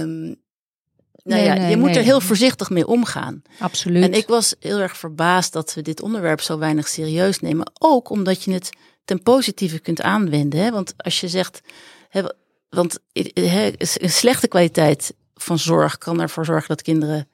um, 0.00 0.36
nou 1.22 1.42
ja, 1.42 1.54
je 1.68 1.76
moet 1.76 1.96
er 1.96 2.02
heel 2.02 2.20
voorzichtig 2.20 2.70
mee 2.70 2.86
omgaan. 2.86 3.42
Absoluut. 3.58 4.02
En 4.02 4.12
ik 4.12 4.26
was 4.26 4.54
heel 4.60 4.78
erg 4.78 4.96
verbaasd 4.96 5.52
dat 5.52 5.74
we 5.74 5.82
dit 5.82 6.02
onderwerp 6.02 6.40
zo 6.40 6.58
weinig 6.58 6.88
serieus 6.88 7.40
nemen. 7.40 7.70
Ook 7.78 8.10
omdat 8.10 8.42
je 8.42 8.52
het 8.52 8.70
ten 9.04 9.22
positieve 9.22 9.78
kunt 9.78 10.02
aanwenden. 10.02 10.60
Hè? 10.60 10.70
Want 10.70 10.94
als 10.96 11.20
je 11.20 11.28
zegt, 11.28 11.60
hè, 12.08 12.22
want 12.68 12.98
een 13.12 14.10
slechte 14.10 14.48
kwaliteit 14.48 15.14
van 15.34 15.58
zorg 15.58 15.98
kan 15.98 16.20
ervoor 16.20 16.44
zorgen 16.44 16.68
dat 16.68 16.82
kinderen 16.82 17.28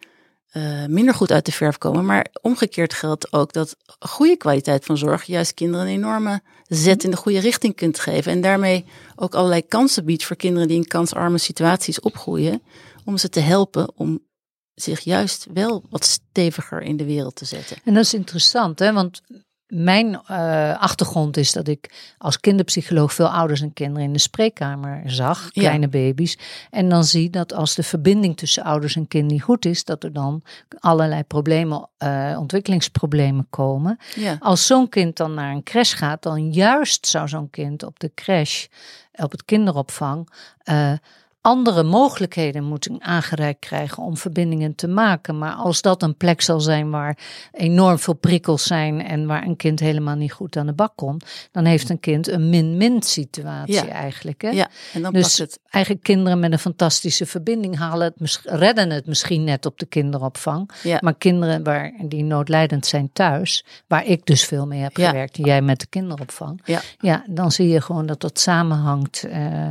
uh, 0.52 0.86
minder 0.86 1.14
goed 1.14 1.30
uit 1.30 1.46
de 1.46 1.52
verf 1.52 1.78
komen. 1.78 2.04
Maar 2.04 2.26
omgekeerd 2.42 2.94
geldt 2.94 3.32
ook 3.32 3.52
dat 3.52 3.76
goede 3.98 4.36
kwaliteit 4.36 4.84
van 4.84 4.98
zorg 4.98 5.24
juist 5.24 5.54
kinderen 5.54 5.86
een 5.86 5.92
enorme 5.92 6.42
zet 6.66 7.04
in 7.04 7.10
de 7.10 7.16
goede 7.16 7.38
richting 7.38 7.74
kunt 7.74 7.98
geven. 7.98 8.32
En 8.32 8.40
daarmee 8.40 8.84
ook 9.16 9.34
allerlei 9.34 9.66
kansen 9.66 10.04
biedt 10.04 10.24
voor 10.24 10.36
kinderen 10.36 10.68
die 10.68 10.76
in 10.76 10.86
kansarme 10.86 11.38
situaties 11.38 12.00
opgroeien. 12.00 12.62
Om 13.04 13.16
ze 13.16 13.28
te 13.28 13.40
helpen 13.40 13.92
om 13.96 14.26
zich 14.74 15.00
juist 15.00 15.46
wel 15.52 15.84
wat 15.90 16.04
steviger 16.04 16.82
in 16.82 16.96
de 16.96 17.04
wereld 17.04 17.36
te 17.36 17.44
zetten. 17.44 17.76
En 17.84 17.94
dat 17.94 18.04
is 18.04 18.14
interessant, 18.14 18.78
hè? 18.78 18.92
want 18.92 19.22
mijn 19.68 20.20
uh, 20.30 20.80
achtergrond 20.80 21.36
is 21.36 21.52
dat 21.52 21.68
ik 21.68 22.12
als 22.18 22.40
kinderpsycholoog 22.40 23.14
veel 23.14 23.28
ouders 23.28 23.60
en 23.60 23.72
kinderen 23.72 24.06
in 24.06 24.12
de 24.12 24.18
spreekkamer 24.18 25.02
zag, 25.04 25.50
kleine 25.50 25.88
baby's. 25.88 26.38
En 26.70 26.88
dan 26.88 27.04
zie 27.04 27.30
dat 27.30 27.52
als 27.52 27.74
de 27.74 27.82
verbinding 27.82 28.36
tussen 28.36 28.62
ouders 28.62 28.96
en 28.96 29.08
kind 29.08 29.30
niet 29.30 29.42
goed 29.42 29.64
is, 29.64 29.84
dat 29.84 30.04
er 30.04 30.12
dan 30.12 30.42
allerlei 30.78 31.22
problemen, 31.22 31.88
uh, 31.98 32.36
ontwikkelingsproblemen 32.38 33.46
komen. 33.50 33.98
Ja. 34.14 34.36
Als 34.40 34.66
zo'n 34.66 34.88
kind 34.88 35.16
dan 35.16 35.34
naar 35.34 35.52
een 35.52 35.62
crash 35.62 35.96
gaat, 35.96 36.22
dan 36.22 36.52
juist 36.52 37.06
zou 37.06 37.28
zo'n 37.28 37.50
kind 37.50 37.82
op 37.82 37.98
de 37.98 38.10
crash, 38.14 38.66
op 39.12 39.30
het 39.30 39.44
kinderopvang, 39.44 40.28
uh, 40.64 40.92
andere 41.40 41.82
mogelijkheden 41.82 42.64
moeten 42.64 43.02
aangereikt 43.02 43.60
krijgen 43.60 44.02
om 44.02 44.16
verbindingen 44.16 44.74
te 44.74 44.88
maken. 44.88 45.38
Maar 45.38 45.52
als 45.52 45.82
dat 45.82 46.02
een 46.02 46.16
plek 46.16 46.40
zal 46.40 46.60
zijn 46.60 46.90
waar 46.90 47.18
enorm 47.52 47.98
veel 47.98 48.14
prikkels 48.14 48.64
zijn 48.66 49.04
en 49.04 49.26
waar 49.26 49.42
een 49.46 49.56
kind 49.56 49.80
helemaal 49.80 50.14
niet 50.14 50.32
goed 50.32 50.56
aan 50.56 50.66
de 50.66 50.72
bak 50.72 50.92
komt, 50.96 51.24
dan 51.52 51.64
heeft 51.64 51.88
een 51.90 52.00
kind 52.00 52.28
een 52.28 52.48
min-min 52.48 53.02
situatie 53.02 53.80
eigenlijk. 53.90 54.42
Hè? 54.42 54.48
Ja, 54.50 54.68
en 54.92 55.02
dan 55.02 55.12
dus 55.12 55.38
het. 55.38 55.58
eigenlijk 55.70 56.04
kinderen 56.04 56.38
met 56.38 56.52
een 56.52 56.58
fantastische 56.58 57.26
verbinding 57.26 57.76
halen 57.78 58.12
het, 58.18 58.40
redden 58.44 58.90
het 58.90 59.06
misschien 59.06 59.44
net 59.44 59.66
op 59.66 59.78
de 59.78 59.86
kinderopvang. 59.86 60.70
Ja. 60.82 60.98
Maar 61.00 61.14
kinderen 61.14 61.62
waar, 61.64 61.92
die 62.02 62.24
noodlijdend 62.24 62.86
zijn 62.86 63.10
thuis, 63.12 63.64
waar 63.86 64.04
ik 64.06 64.26
dus 64.26 64.44
veel 64.44 64.66
mee 64.66 64.80
heb 64.80 64.96
Ja. 64.96 65.08
gewerkt, 65.08 65.36
en 65.36 65.44
jij 65.44 65.62
met 65.62 65.80
de 65.80 65.86
kinderopvang. 65.86 66.60
Ja. 66.64 66.80
Ja, 66.98 67.24
dan 67.26 67.52
zie 67.52 67.68
je 67.68 67.80
gewoon 67.80 68.06
dat 68.06 68.20
dat 68.20 68.38
samenhangt. 68.40 69.24
eh, 69.24 69.70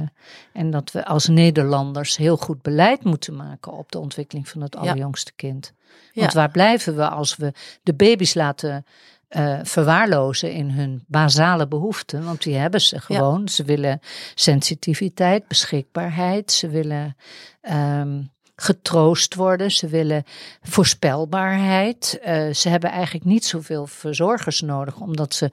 en 0.57 0.71
dat 0.71 0.91
we 0.91 1.05
als 1.05 1.27
Nederlanders 1.27 2.17
heel 2.17 2.37
goed 2.37 2.61
beleid 2.61 3.03
moeten 3.03 3.35
maken 3.35 3.71
op 3.71 3.91
de 3.91 3.99
ontwikkeling 3.99 4.49
van 4.49 4.61
het 4.61 4.75
allerjongste 4.75 5.33
kind. 5.35 5.73
Want 6.13 6.33
waar 6.33 6.51
blijven 6.51 6.95
we 6.95 7.09
als 7.09 7.35
we 7.35 7.53
de 7.83 7.93
baby's 7.93 8.33
laten 8.33 8.85
eh, 9.27 9.59
verwaarlozen 9.63 10.51
in 10.51 10.69
hun 10.69 11.03
basale 11.07 11.67
behoeften? 11.67 12.25
Want 12.25 12.43
die 12.43 12.55
hebben 12.55 12.81
ze 12.81 12.99
gewoon. 12.99 13.47
Ze 13.47 13.63
willen 13.63 13.99
sensitiviteit, 14.35 15.47
beschikbaarheid. 15.47 16.51
Ze 16.51 16.69
willen 16.69 17.15
ehm, 17.61 18.23
getroost 18.55 19.35
worden. 19.35 19.71
Ze 19.71 19.87
willen 19.87 20.23
voorspelbaarheid. 20.61 22.19
Eh, 22.21 22.53
ze 22.53 22.69
hebben 22.69 22.89
eigenlijk 22.89 23.25
niet 23.25 23.45
zoveel 23.45 23.87
verzorgers 23.87 24.61
nodig, 24.61 24.99
omdat 24.99 25.33
ze 25.33 25.51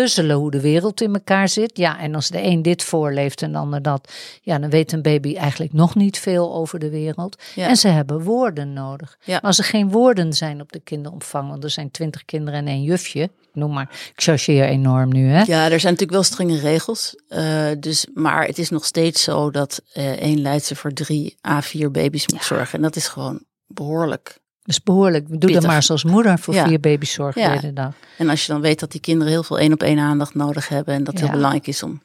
puzzelen 0.00 0.36
hoe 0.36 0.50
de 0.50 0.60
wereld 0.60 1.00
in 1.00 1.14
elkaar 1.14 1.48
zit. 1.48 1.76
Ja, 1.76 1.98
en 1.98 2.14
als 2.14 2.28
de 2.28 2.42
een 2.42 2.62
dit 2.62 2.82
voorleeft 2.82 3.42
en 3.42 3.52
de 3.52 3.58
ander 3.58 3.82
dat, 3.82 4.12
ja, 4.42 4.58
dan 4.58 4.70
weet 4.70 4.92
een 4.92 5.02
baby 5.02 5.36
eigenlijk 5.36 5.72
nog 5.72 5.94
niet 5.94 6.18
veel 6.18 6.54
over 6.54 6.78
de 6.78 6.90
wereld. 6.90 7.42
Ja. 7.54 7.68
En 7.68 7.76
ze 7.76 7.88
hebben 7.88 8.22
woorden 8.22 8.72
nodig. 8.72 9.18
Ja. 9.24 9.32
Maar 9.32 9.42
als 9.42 9.58
er 9.58 9.64
geen 9.64 9.90
woorden 9.90 10.32
zijn 10.32 10.60
op 10.60 10.72
de 10.72 10.80
kinderopvang, 10.80 11.48
want 11.48 11.64
er 11.64 11.70
zijn 11.70 11.90
twintig 11.90 12.24
kinderen 12.24 12.60
en 12.60 12.66
één 12.66 12.82
jufje, 12.82 13.22
ik 13.22 13.30
noem 13.52 13.72
maar, 13.72 13.90
ik 13.90 14.22
chargeer 14.22 14.64
enorm 14.64 15.12
nu, 15.12 15.28
hè? 15.28 15.42
Ja, 15.42 15.70
er 15.70 15.80
zijn 15.80 15.92
natuurlijk 15.92 16.10
wel 16.10 16.22
strenge 16.22 16.58
regels. 16.58 17.14
eh, 17.28 17.66
dus, 17.78 18.06
maar 18.14 18.46
het 18.46 18.58
is 18.58 18.70
nog 18.70 18.84
steeds 18.84 19.22
zo 19.22 19.50
dat 19.50 19.82
eh 19.92 20.10
één 20.10 20.42
leidster 20.42 20.76
voor 20.76 20.92
drie 20.92 21.36
A4 21.48 21.90
baby's 21.90 22.28
moet 22.32 22.44
zorgen. 22.44 22.72
En 22.78 22.82
dat 22.82 22.96
is 22.96 23.08
gewoon 23.08 23.44
behoorlijk. 23.66 24.42
Dus 24.64 24.82
behoorlijk. 24.82 25.40
Doe 25.40 25.52
dat 25.52 25.66
maar 25.66 25.82
zoals 25.82 26.04
moeder 26.04 26.38
voor 26.38 26.54
Ja. 26.54 26.66
vier 26.66 26.80
baby's 26.80 27.12
zorgen 27.12 27.42
Ja. 27.42 27.48
de 27.52 27.58
hele 27.60 27.72
dag. 27.72 27.92
En 28.18 28.28
als 28.28 28.46
je 28.46 28.52
dan 28.52 28.60
weet 28.60 28.80
dat 28.80 28.90
die 28.92 29.00
kinderen 29.00 29.32
heel 29.32 29.42
veel 29.42 29.58
één 29.58 29.72
op 29.72 29.82
één 29.82 29.98
aandacht 29.98 30.34
nodig 30.34 30.68
hebben. 30.68 30.94
En 30.94 31.04
dat 31.04 31.12
het 31.14 31.18
Ja. 31.18 31.24
heel 31.24 31.34
belangrijk 31.36 31.66
is 31.66 31.82
om. 31.82 32.02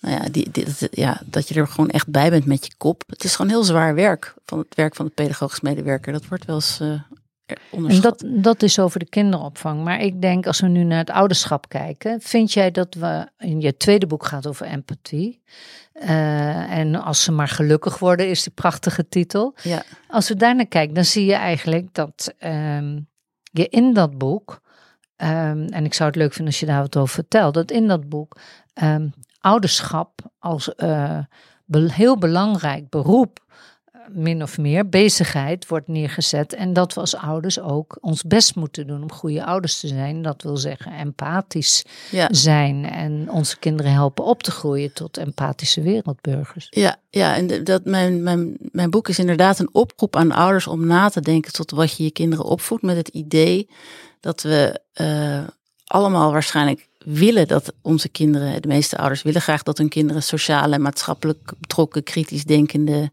Nou 0.00 0.14
ja, 0.22 0.28
die, 0.30 0.48
ja, 0.90 1.20
dat 1.24 1.48
je 1.48 1.54
er 1.54 1.68
gewoon 1.68 1.90
echt 1.90 2.08
bij 2.08 2.30
bent 2.30 2.44
met 2.46 2.66
je 2.66 2.72
kop. 2.76 3.02
Het 3.06 3.24
is 3.24 3.36
gewoon 3.36 3.50
heel 3.50 3.64
zwaar 3.64 3.94
werk. 3.94 4.34
Van 4.46 4.58
het 4.58 4.74
werk 4.74 4.94
van 4.94 5.06
de 5.06 5.12
pedagogisch 5.14 5.60
medewerker. 5.60 6.12
Dat 6.12 6.26
wordt 6.28 6.44
wel 6.44 6.54
eens 6.54 6.80
eh, 6.80 6.88
En 7.70 8.00
dat, 8.00 8.24
dat 8.26 8.62
is 8.62 8.78
over 8.78 8.98
de 8.98 9.08
kinderopvang. 9.08 9.84
Maar 9.84 10.00
ik 10.00 10.20
denk, 10.22 10.46
als 10.46 10.60
we 10.60 10.66
nu 10.68 10.82
naar 10.84 10.98
het 10.98 11.10
ouderschap 11.10 11.68
kijken, 11.68 12.20
vind 12.20 12.52
jij 12.52 12.70
dat 12.70 12.94
we. 12.94 13.28
In 13.38 13.60
je 13.60 13.76
tweede 13.76 14.06
boek 14.06 14.26
gaat 14.26 14.46
over 14.46 14.66
empathie. 14.66 15.42
Eh, 15.92 16.72
en 16.78 16.94
als 16.94 17.22
ze 17.22 17.32
maar 17.32 17.48
gelukkig 17.48 17.98
worden, 17.98 18.28
is 18.28 18.42
die 18.42 18.52
prachtige 18.52 19.08
titel. 19.08 19.54
Ja, 19.62 19.82
Als 20.08 20.28
we 20.28 20.36
daar 20.36 20.54
naar 20.56 20.66
kijken, 20.66 20.94
dan 20.94 21.04
zie 21.04 21.24
je 21.26 21.34
eigenlijk 21.34 21.94
dat 21.94 22.34
ehm, 22.38 22.98
je 23.42 23.68
in 23.68 23.92
dat 23.94 24.18
boek. 24.18 24.60
ehm, 25.16 25.66
en 25.70 25.84
ik 25.84 25.94
zou 25.94 26.08
het 26.08 26.18
leuk 26.18 26.32
vinden 26.32 26.46
als 26.52 26.60
je 26.60 26.66
daar 26.66 26.80
wat 26.80 26.96
over 26.96 27.14
vertelt. 27.14 27.54
Dat 27.54 27.70
in 27.70 27.86
dat 27.88 28.08
boek 28.08 28.36
ehm, 28.74 29.08
ouderschap 29.40 30.20
als 30.38 30.74
eh, 30.74 31.18
be- 31.64 31.92
heel 31.92 32.18
belangrijk 32.18 32.88
beroep 32.88 33.44
min 34.10 34.42
of 34.42 34.58
meer 34.58 34.88
bezigheid 34.88 35.68
wordt 35.68 35.88
neergezet. 35.88 36.52
En 36.52 36.72
dat 36.72 36.94
we 36.94 37.00
als 37.00 37.16
ouders 37.16 37.60
ook 37.60 37.98
ons 38.00 38.22
best 38.22 38.54
moeten 38.54 38.86
doen 38.86 39.02
om 39.02 39.12
goede 39.12 39.44
ouders 39.44 39.80
te 39.80 39.86
zijn. 39.86 40.22
Dat 40.22 40.42
wil 40.42 40.56
zeggen 40.56 40.92
empathisch 40.92 41.84
ja. 42.10 42.28
zijn 42.30 42.90
en 42.90 43.30
onze 43.30 43.58
kinderen 43.58 43.92
helpen 43.92 44.24
op 44.24 44.42
te 44.42 44.50
groeien 44.50 44.92
tot 44.92 45.16
empathische 45.16 45.82
wereldburgers. 45.82 46.66
Ja, 46.70 46.96
ja 47.10 47.36
en 47.36 47.64
dat, 47.64 47.84
mijn, 47.84 48.22
mijn, 48.22 48.56
mijn 48.60 48.90
boek 48.90 49.08
is 49.08 49.18
inderdaad 49.18 49.58
een 49.58 49.74
oproep 49.74 50.16
aan 50.16 50.32
ouders 50.32 50.66
om 50.66 50.86
na 50.86 51.08
te 51.08 51.20
denken 51.20 51.52
tot 51.52 51.70
wat 51.70 51.96
je 51.96 52.04
je 52.04 52.10
kinderen 52.10 52.44
opvoedt. 52.44 52.82
Met 52.82 52.96
het 52.96 53.08
idee 53.08 53.68
dat 54.20 54.42
we 54.42 54.80
eh, 54.92 55.44
allemaal 55.84 56.32
waarschijnlijk 56.32 56.88
willen 57.06 57.48
dat 57.48 57.72
onze 57.82 58.08
kinderen, 58.08 58.62
de 58.62 58.68
meeste 58.68 58.96
ouders 58.96 59.22
willen 59.22 59.40
graag 59.40 59.62
dat 59.62 59.78
hun 59.78 59.88
kinderen 59.88 60.22
sociale 60.22 60.74
en 60.74 60.82
maatschappelijk 60.82 61.52
betrokken, 61.58 62.02
kritisch 62.02 62.44
denkende, 62.44 63.10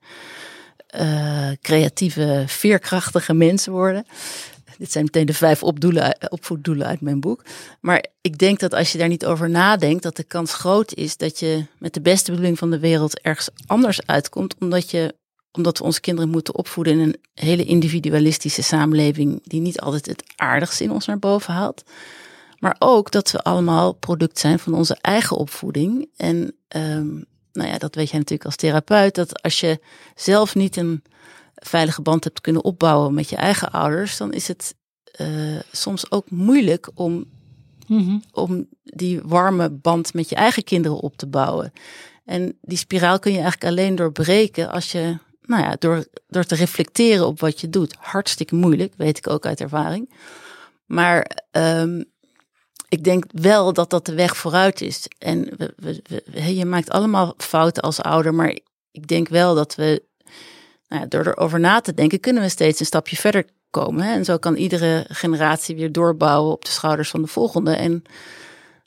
eh, 0.94 1.50
creatieve, 1.62 2.44
veerkrachtige 2.48 3.34
mensen 3.34 3.72
worden. 3.72 4.06
Dit 4.78 4.92
zijn 4.92 5.04
meteen 5.04 5.26
de 5.26 5.34
vijf 5.34 5.64
opdoelen, 5.64 6.18
opvoeddoelen 6.30 6.88
uit 6.88 7.02
mijn 7.02 7.20
boek. 7.20 7.44
Maar 7.82 8.06
ik 8.22 8.38
denk 8.38 8.60
dat 8.60 8.74
als 8.74 8.92
je 8.92 8.98
daar 8.98 9.08
niet 9.08 9.26
over 9.26 9.50
nadenkt, 9.50 10.04
dat 10.04 10.16
de 10.16 10.24
kans 10.24 10.54
groot 10.54 10.94
is 10.94 11.18
dat 11.18 11.40
je 11.40 11.66
met 11.78 11.94
de 11.94 12.02
beste 12.02 12.32
bedoeling 12.32 12.58
van 12.58 12.72
de 12.72 12.80
wereld 12.80 13.20
ergens 13.20 13.50
anders 13.66 14.06
uitkomt, 14.06 14.56
omdat, 14.60 14.92
je, 14.92 15.16
omdat 15.52 15.78
we 15.78 15.84
onze 15.84 16.02
kinderen 16.02 16.30
moeten 16.30 16.56
opvoeden 16.56 16.94
in 16.94 17.00
een 17.00 17.20
hele 17.34 17.64
individualistische 17.64 18.64
samenleving 18.64 19.40
die 19.44 19.62
niet 19.62 19.80
altijd 19.80 20.06
het 20.06 20.24
aardigste 20.36 20.84
in 20.84 20.92
ons 20.92 21.06
naar 21.06 21.20
boven 21.20 21.54
haalt. 21.54 21.84
Maar 22.60 22.76
ook 22.80 23.12
dat 23.12 23.32
we 23.32 23.44
allemaal 23.44 23.94
product 23.94 24.40
zijn 24.40 24.60
van 24.60 24.74
onze 24.74 24.98
eigen 25.02 25.38
opvoeding. 25.38 26.10
En 26.16 26.56
ehm, 26.68 27.22
nou 27.54 27.70
ja, 27.70 27.78
dat 27.78 27.96
weet 27.96 28.10
jij 28.10 28.20
natuurlijk 28.20 28.46
als 28.46 28.56
therapeut, 28.56 29.16
dat 29.16 29.42
als 29.42 29.60
je 29.60 29.80
zelf 30.16 30.56
niet 30.56 30.76
een 30.76 31.04
veilige 31.56 32.02
band 32.02 32.24
hebt 32.24 32.42
kunnen 32.42 32.64
opbouwen 32.64 33.14
met 33.14 33.30
je 33.30 33.36
eigen 33.36 33.72
ouders, 33.72 34.18
dan 34.18 34.34
is 34.34 34.48
het 34.48 34.76
eh, 35.12 35.60
soms 35.72 36.12
ook 36.12 36.30
moeilijk 36.30 36.90
om, 36.94 37.26
om 38.32 38.68
die 38.84 39.22
warme 39.24 39.70
band 39.70 40.14
met 40.14 40.30
je 40.30 40.36
eigen 40.36 40.64
kinderen 40.64 40.98
op 40.98 41.18
te 41.18 41.28
bouwen. 41.28 41.74
En 42.26 42.58
die 42.62 42.78
spiraal 42.78 43.20
kun 43.20 43.32
je 43.32 43.40
eigenlijk 43.40 43.72
alleen 43.72 43.96
doorbreken 43.96 44.72
als 44.72 44.92
je, 44.92 45.18
nou 45.42 45.64
ja, 45.64 45.76
door, 45.80 46.06
door 46.28 46.44
te 46.44 46.56
reflecteren 46.56 47.28
op 47.28 47.40
wat 47.40 47.62
je 47.62 47.70
doet. 47.70 47.96
Hartstikke 48.00 48.56
moeilijk, 48.56 48.94
weet 48.98 49.18
ik 49.18 49.30
ook 49.30 49.46
uit 49.46 49.62
ervaring. 49.62 50.14
Maar 50.86 51.32
ehm, 51.52 52.02
ik 52.94 53.04
denk 53.04 53.24
wel 53.32 53.74
dat 53.74 53.90
dat 53.90 54.06
de 54.06 54.14
weg 54.14 54.38
vooruit 54.38 54.82
is. 54.82 55.08
En 55.18 55.50
we, 55.58 55.74
we, 55.78 56.02
we- 56.26 56.56
je 56.56 56.66
maakt 56.66 56.90
allemaal 56.90 57.34
fouten 57.38 57.84
als 57.84 58.02
ouder, 58.02 58.34
maar 58.34 58.60
ik 58.92 59.08
denk 59.08 59.28
wel 59.30 59.56
dat 59.56 59.76
we, 59.76 60.04
nou 60.88 61.02
ja, 61.02 61.08
door 61.08 61.26
erover 61.28 61.60
na 61.60 61.80
te 61.80 61.94
denken, 61.94 62.20
kunnen 62.20 62.44
we 62.44 62.50
steeds 62.50 62.80
een 62.80 62.86
stapje 62.86 63.16
verder 63.16 63.46
komen. 63.70 64.04
Hè? 64.06 64.14
En 64.14 64.26
zo 64.26 64.38
kan 64.38 64.56
iedere 64.56 65.06
generatie 65.10 65.76
weer 65.76 65.92
doorbouwen 65.92 66.52
op 66.52 66.66
de 66.66 66.72
schouders 66.72 67.10
van 67.10 67.22
de 67.22 67.28
volgende. 67.28 67.72
En 67.76 68.04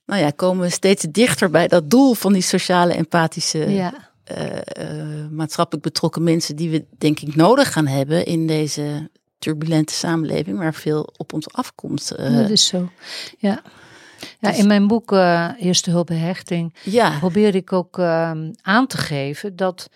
nou 0.07 0.21
ja, 0.21 0.31
komen 0.31 0.65
we 0.65 0.71
steeds 0.71 1.07
dichter 1.11 1.51
bij 1.51 1.69
dat 1.69 1.91
doel 1.91 2.15
van 2.15 2.33
die 2.33 2.43
sociale, 2.43 2.95
empathische, 2.95 3.71
Ja. 3.71 4.11
eh, 4.25 4.57
eh, 4.65 5.31
maatschappelijk 5.31 5.85
betrokken 5.85 6.23
mensen 6.23 6.57
die 6.57 6.71
we 6.71 6.85
denk 6.99 7.21
ik 7.21 7.37
nodig 7.37 7.73
gaan 7.73 7.87
hebben 7.87 8.25
in 8.27 8.47
deze 8.47 9.11
turbulente 9.39 9.93
samenleving 9.95 10.59
waar 10.59 10.75
veel 10.75 11.09
op 11.17 11.33
ons 11.33 11.53
afkomt. 11.53 12.11
eh. 12.11 12.37
dat 12.37 12.51
is 12.51 12.67
zo. 12.67 12.89
Ja. 13.39 13.63
Ja, 14.41 14.49
Dus- 14.51 14.59
in 14.59 14.67
mijn 14.67 14.87
boek 14.87 15.13
eh, 15.13 15.51
Eerste 15.59 15.91
Hulp 15.91 16.07
bij 16.07 16.17
Hechting 16.17 16.75
ja, 16.83 17.19
probeer 17.19 17.55
ik 17.55 17.73
ook 17.73 17.99
ehm, 17.99 18.53
aan 18.63 18.87
te 18.87 18.97
geven 18.97 19.57
dat 19.57 19.91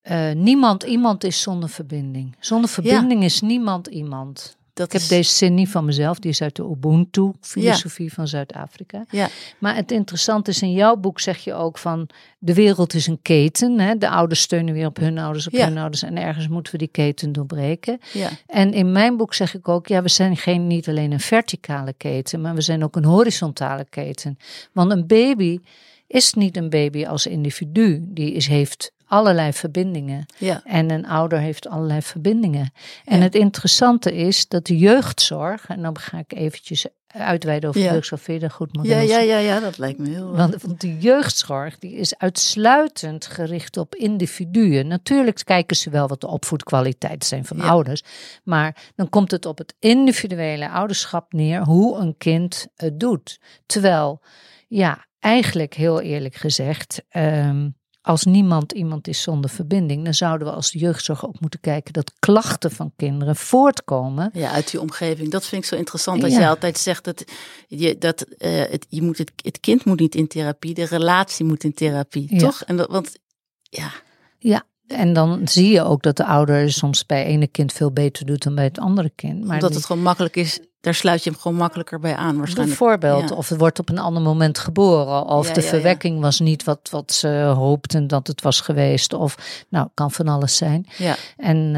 eh, 0.00 0.32
niemand 0.32 0.82
iemand 0.82 1.24
is 1.24 1.40
zonder 1.40 1.68
verbinding. 1.68 2.36
Zonder 2.40 2.70
verbinding 2.70 3.24
is 3.24 3.40
niemand 3.40 3.86
iemand. 3.86 4.56
Dat 4.74 4.86
Ik 4.94 5.00
heb 5.00 5.08
deze 5.08 5.30
zin 5.34 5.54
niet 5.54 5.68
van 5.68 5.84
mezelf, 5.84 6.18
die 6.18 6.30
is 6.30 6.42
uit 6.42 6.56
de 6.56 6.62
Ubuntu-filosofie 6.62 8.12
van 8.12 8.28
Zuid-Afrika. 8.28 9.04
Ja, 9.10 9.28
Maar 9.58 9.76
het 9.76 9.90
interessante 9.92 10.50
is, 10.50 10.62
in 10.62 10.72
jouw 10.72 10.96
boek 10.96 11.20
zeg 11.20 11.38
je 11.38 11.54
ook 11.54 11.78
van, 11.78 12.08
de 12.38 12.54
wereld 12.54 12.94
is 12.94 13.06
een 13.06 13.18
keten. 13.22 13.78
Hè? 13.80 13.98
De 13.98 14.08
ouders 14.08 14.40
steunen 14.40 14.74
weer 14.74 14.86
op 14.86 14.96
hun 14.96 15.18
ouders, 15.18 15.46
op 15.46 15.52
Ja. 15.52 15.66
hun 15.68 15.78
ouders. 15.78 16.02
En 16.02 16.16
ergens 16.18 16.48
moeten 16.48 16.72
we 16.72 16.78
die 16.78 16.88
keten 16.88 17.32
doorbreken. 17.32 17.98
ja, 18.12 18.28
En 18.46 18.72
in 18.72 18.92
mijn 18.92 19.16
boek 19.16 19.34
zeg 19.34 19.54
ik 19.54 19.68
ook, 19.68 19.86
ja, 19.88 20.02
we 20.02 20.08
zijn 20.08 20.36
geen, 20.36 20.66
niet 20.66 20.88
alleen 20.88 21.12
een 21.12 21.20
verticale 21.20 21.92
keten, 21.92 22.40
maar 22.40 22.54
we 22.54 22.60
zijn 22.60 22.84
ook 22.84 22.96
een 22.96 23.04
horizontale 23.04 23.86
keten. 23.90 24.38
Want 24.72 24.90
een 24.90 25.06
baby 25.06 25.58
is 26.06 26.34
niet 26.34 26.56
een 26.56 26.70
baby 26.70 27.06
als 27.06 27.26
individu, 27.26 28.00
die 28.08 28.32
is, 28.32 28.46
heeft 28.46 28.92
allerlei 29.14 29.52
verbindingen. 29.52 30.26
ja, 30.38 30.60
En 30.64 30.90
een 30.90 31.06
ouder 31.06 31.38
heeft 31.38 31.68
allerlei 31.68 32.02
verbindingen. 32.02 32.72
En 33.04 33.16
Ja. 33.18 33.22
het 33.22 33.34
interessante 33.34 34.14
is 34.14 34.48
dat 34.48 34.66
de 34.66 34.78
jeugdzorg, 34.78 35.66
en 35.68 35.82
dan 35.82 35.98
ga 35.98 36.18
ik 36.18 36.32
eventjes 36.32 36.86
uitweiden 37.06 37.68
over 37.68 37.80
Ja. 37.80 37.92
jeugdzorg, 37.92 38.52
goed 38.52 38.68
ja, 38.72 38.80
Marlies? 38.82 39.10
ja, 39.10 39.18
ja, 39.18 39.38
ja, 39.38 39.60
dat 39.60 39.78
lijkt 39.78 39.98
me 39.98 40.08
heel. 40.08 40.36
Want, 40.36 40.62
want 40.62 40.80
de 40.80 40.98
jeugdzorg 40.98 41.78
die 41.78 41.92
is 41.94 42.16
uitsluitend 42.18 43.26
gericht 43.26 43.76
op 43.76 43.94
individuen. 43.94 44.86
Natuurlijk 44.86 45.40
kijken 45.44 45.76
ze 45.76 45.90
wel 45.90 46.08
wat 46.08 46.20
de 46.20 46.26
opvoedkwaliteit 46.26 47.24
zijn 47.24 47.44
van 47.44 47.56
Ja. 47.56 47.62
ouders. 47.68 48.02
Maar 48.44 48.92
dan 48.94 49.08
komt 49.08 49.30
het 49.30 49.46
op 49.46 49.58
het 49.58 49.74
individuele 49.78 50.70
ouderschap 50.70 51.32
neer 51.32 51.62
hoe 51.62 51.98
een 51.98 52.16
kind 52.16 52.66
het 52.76 53.00
doet. 53.00 53.40
Terwijl, 53.66 54.22
ja, 54.68 55.06
eigenlijk 55.18 55.74
heel 55.74 56.00
eerlijk 56.00 56.34
gezegd. 56.34 57.02
ehm, 57.08 57.68
als 58.06 58.24
niemand 58.24 58.72
iemand 58.72 59.08
is 59.08 59.22
zonder 59.22 59.50
verbinding, 59.50 60.04
dan 60.04 60.14
zouden 60.14 60.46
we 60.46 60.52
als 60.54 60.72
jeugdzorg 60.72 61.26
ook 61.26 61.40
moeten 61.40 61.60
kijken 61.60 61.92
dat 61.92 62.12
klachten 62.18 62.70
van 62.70 62.92
kinderen 62.96 63.36
voortkomen 63.36 64.30
Ja, 64.32 64.50
uit 64.50 64.70
die 64.70 64.80
omgeving. 64.80 65.30
Dat 65.30 65.46
vind 65.46 65.62
ik 65.62 65.68
zo 65.68 65.76
interessant. 65.76 66.20
Dat 66.20 66.30
Ja. 66.32 66.38
jij 66.38 66.48
altijd 66.48 66.78
zegt 66.78 67.04
dat, 67.04 67.24
je, 67.68 67.98
dat 67.98 68.20
eh, 68.22 68.52
het, 68.70 68.86
je 68.88 69.02
moet 69.02 69.18
het, 69.18 69.32
het 69.36 69.60
kind 69.60 69.84
moet 69.84 70.00
niet 70.00 70.14
in 70.14 70.26
therapie, 70.28 70.74
de 70.74 70.84
relatie 70.84 71.44
moet 71.44 71.64
in 71.64 71.74
therapie, 71.74 72.26
Ja. 72.34 72.38
toch? 72.38 72.62
En 72.62 72.76
dat, 72.76 72.90
want 72.90 73.16
ja, 73.62 73.90
Ja, 74.38 74.62
en 74.86 75.12
dan 75.12 75.48
zie 75.48 75.70
je 75.72 75.82
ook 75.82 76.02
dat 76.02 76.16
de 76.16 76.24
ouder 76.24 76.72
soms 76.72 77.06
bij 77.06 77.24
ene 77.24 77.46
kind 77.46 77.72
veel 77.72 77.92
beter 77.92 78.26
doet 78.26 78.42
dan 78.42 78.54
bij 78.54 78.64
het 78.64 78.78
andere 78.78 79.10
kind. 79.14 79.44
Maar 79.44 79.54
omdat 79.54 79.68
die- 79.68 79.78
het 79.78 79.86
gewoon 79.86 80.02
makkelijk 80.02 80.36
is, 80.36 80.60
daar 80.84 80.94
sluit 80.94 81.24
je 81.24 81.30
hem 81.30 81.38
gewoon 81.38 81.56
makkelijker 81.56 81.98
bij 82.00 82.14
aan 82.16 82.36
waarschijnlijk. 82.36 82.78
bijvoorbeeld, 82.78 83.28
Ja. 83.28 83.36
of 83.36 83.48
het 83.48 83.58
wordt 83.58 83.78
op 83.78 83.88
een 83.88 83.98
ander 83.98 84.22
moment 84.22 84.58
geboren, 84.58 85.26
of 85.26 85.48
Ja, 85.48 85.54
de 85.54 85.60
ja, 85.62 85.66
verwekking 85.68 86.20
was 86.20 86.40
niet 86.40 86.64
wat, 86.64 86.88
wat 86.90 87.12
ze 87.12 87.28
hoopten 87.56 88.06
dat 88.06 88.26
het 88.26 88.42
was 88.42 88.60
geweest, 88.60 89.12
of 89.12 89.64
nou, 89.68 89.88
kan 89.94 90.10
van 90.10 90.28
alles 90.28 90.56
zijn. 90.56 90.86
Ja, 90.98 91.16
En 91.36 91.74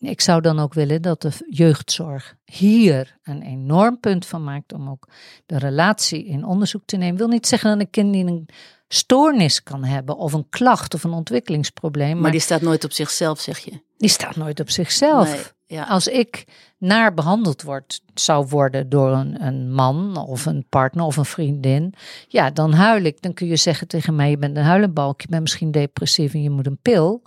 eh, 0.00 0.10
ik 0.10 0.20
zou 0.20 0.40
dan 0.40 0.58
ook 0.58 0.74
willen 0.74 1.02
dat 1.02 1.22
de 1.22 1.30
jeugdzorg 1.50 2.34
hier 2.44 3.16
een 3.22 3.42
enorm 3.42 4.00
punt 4.00 4.26
van 4.26 4.44
maakt 4.44 4.72
om 4.72 4.88
ook 4.90 5.08
de 5.46 5.58
relatie 5.58 6.24
in 6.26 6.44
onderzoek 6.44 6.82
te 6.84 6.96
nemen. 6.96 7.16
Wil 7.16 7.28
niet 7.28 7.46
zeggen 7.46 7.70
dat 7.70 7.80
een 7.80 7.90
kind 7.90 8.10
niet 8.10 8.26
een 8.26 8.48
stoornis 8.94 9.62
kan 9.62 9.84
hebben, 9.84 10.16
of 10.16 10.32
een 10.32 10.46
klacht 10.50 10.94
of 10.94 11.04
een 11.04 11.12
ontwikkelingsprobleem, 11.12 12.12
maar, 12.12 12.20
maar 12.22 12.30
die 12.30 12.40
staat 12.40 12.60
nooit 12.60 12.84
op 12.84 12.92
zichzelf, 12.92 13.40
zeg 13.40 13.58
je. 13.58 13.72
die 13.96 14.08
staat 14.08 14.36
nooit 14.36 14.60
op 14.60 14.70
zichzelf. 14.70 15.32
Nee, 15.32 15.78
ja. 15.78 15.84
Als 15.84 16.06
ik 16.08 16.44
naar 16.78 17.14
behandeld 17.14 17.62
word, 17.62 18.00
zou 18.14 18.46
worden 18.48 18.88
door 18.88 19.10
een, 19.12 19.44
een 19.46 19.72
man 19.72 20.16
of 20.16 20.46
een 20.46 20.66
partner 20.68 21.04
of 21.04 21.16
een 21.16 21.24
vriendin, 21.24 21.94
ja, 22.28 22.50
dan 22.50 22.72
huil 22.72 23.02
ik. 23.04 23.22
Dan 23.22 23.34
kun 23.34 23.46
je 23.46 23.56
zeggen 23.56 23.86
tegen 23.88 24.14
mij, 24.14 24.30
je 24.30 24.38
bent 24.38 24.56
een 24.56 24.62
huilenbalk, 24.62 25.20
je 25.20 25.26
bent 25.28 25.42
misschien 25.42 25.70
depressief 25.70 26.34
en 26.34 26.42
je 26.42 26.50
moet 26.50 26.66
een 26.66 26.78
pil. 26.82 27.22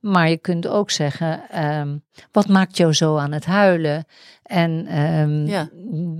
Maar 0.00 0.30
je 0.30 0.36
kunt 0.36 0.66
ook 0.66 0.90
zeggen, 0.90 1.50
ehm, 1.50 1.96
wat 2.32 2.48
maakt 2.48 2.76
jou 2.76 2.92
zo 2.92 3.16
aan 3.16 3.32
het 3.32 3.44
huilen? 3.44 4.04
En 4.42 4.86
ehm, 4.86 5.46
Ja. 5.46 5.68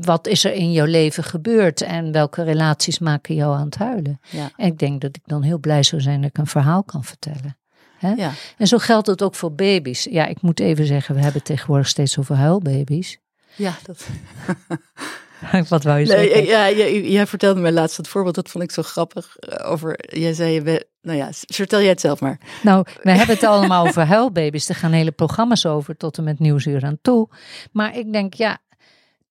Wat 0.00 0.26
is 0.26 0.44
er 0.44 0.52
in 0.52 0.72
jouw 0.72 0.87
leven 0.87 1.24
gebeurd? 1.24 1.81
En 1.81 2.12
welke 2.12 2.42
relaties 2.42 2.98
maken 2.98 3.35
jou 3.35 3.57
aan 3.57 3.64
het 3.64 3.76
huilen? 3.76 4.20
Ja. 4.31 4.50
En 4.57 4.66
ik 4.66 4.78
denk 4.78 5.00
dat 5.00 5.16
ik 5.16 5.22
dan 5.26 5.42
heel 5.42 5.59
blij 5.59 5.83
zou 5.83 6.02
zijn 6.02 6.20
dat 6.20 6.31
ik 6.31 6.38
een 6.38 6.46
verhaal 6.46 6.83
kan 6.85 7.04
vertellen. 7.04 7.57
Hè? 7.98 8.12
Ja. 8.12 8.31
En 8.59 8.66
zo 8.66 8.78
geldt 8.78 9.07
het 9.07 9.22
ook 9.22 9.35
voor 9.35 9.52
baby's. 9.54 10.04
Ja, 10.11 10.26
ik 10.26 10.42
moet 10.42 10.61
even 10.61 10.87
zeggen, 10.87 11.14
we 11.14 11.20
hebben 11.20 11.42
tegenwoordig 11.42 11.88
steeds 11.88 12.18
over 12.18 12.35
huilbaby's. 12.37 13.18
ja, 13.57 13.72
dat. 13.83 14.07
Wat 15.68 15.83
wou 15.83 15.98
je 15.98 16.07
Nee, 16.07 16.28
zeggen? 16.28 16.44
ja, 16.46 16.70
jij, 16.70 17.02
jij 17.11 17.26
vertelde 17.26 17.61
mij 17.61 17.72
laatst 17.72 17.96
het 17.96 18.09
voorbeeld, 18.09 18.35
dat 18.35 18.48
vond 18.48 18.64
ik 18.64 18.70
zo 18.70 18.83
grappig. 18.83 19.37
eh, 19.37 19.70
Over, 19.70 20.18
jij 20.18 20.33
zei, 20.35 20.52
je 20.52 20.62
bent- 20.62 20.85
nou 21.02 21.18
ja, 21.18 21.28
vertel 21.33 21.81
jij 21.81 21.88
het 21.88 22.00
zelf 22.00 22.20
maar. 22.20 22.40
Nou, 22.62 22.87
we 23.02 23.11
hebben 23.11 23.35
het 23.35 23.44
allemaal 23.44 23.87
over 23.87 24.02
huilbaby's. 24.07 24.68
Er 24.68 24.74
gaan 24.74 24.92
hele 24.92 25.11
programma's 25.12 25.66
over 25.66 25.96
tot 25.96 26.18
en 26.18 26.24
met 26.24 26.38
Nieuwsuur 26.38 26.85
aan 26.85 26.98
toe. 27.02 27.28
Maar 27.72 27.96
ik 27.96 28.12
denk, 28.12 28.35
ja, 28.35 28.59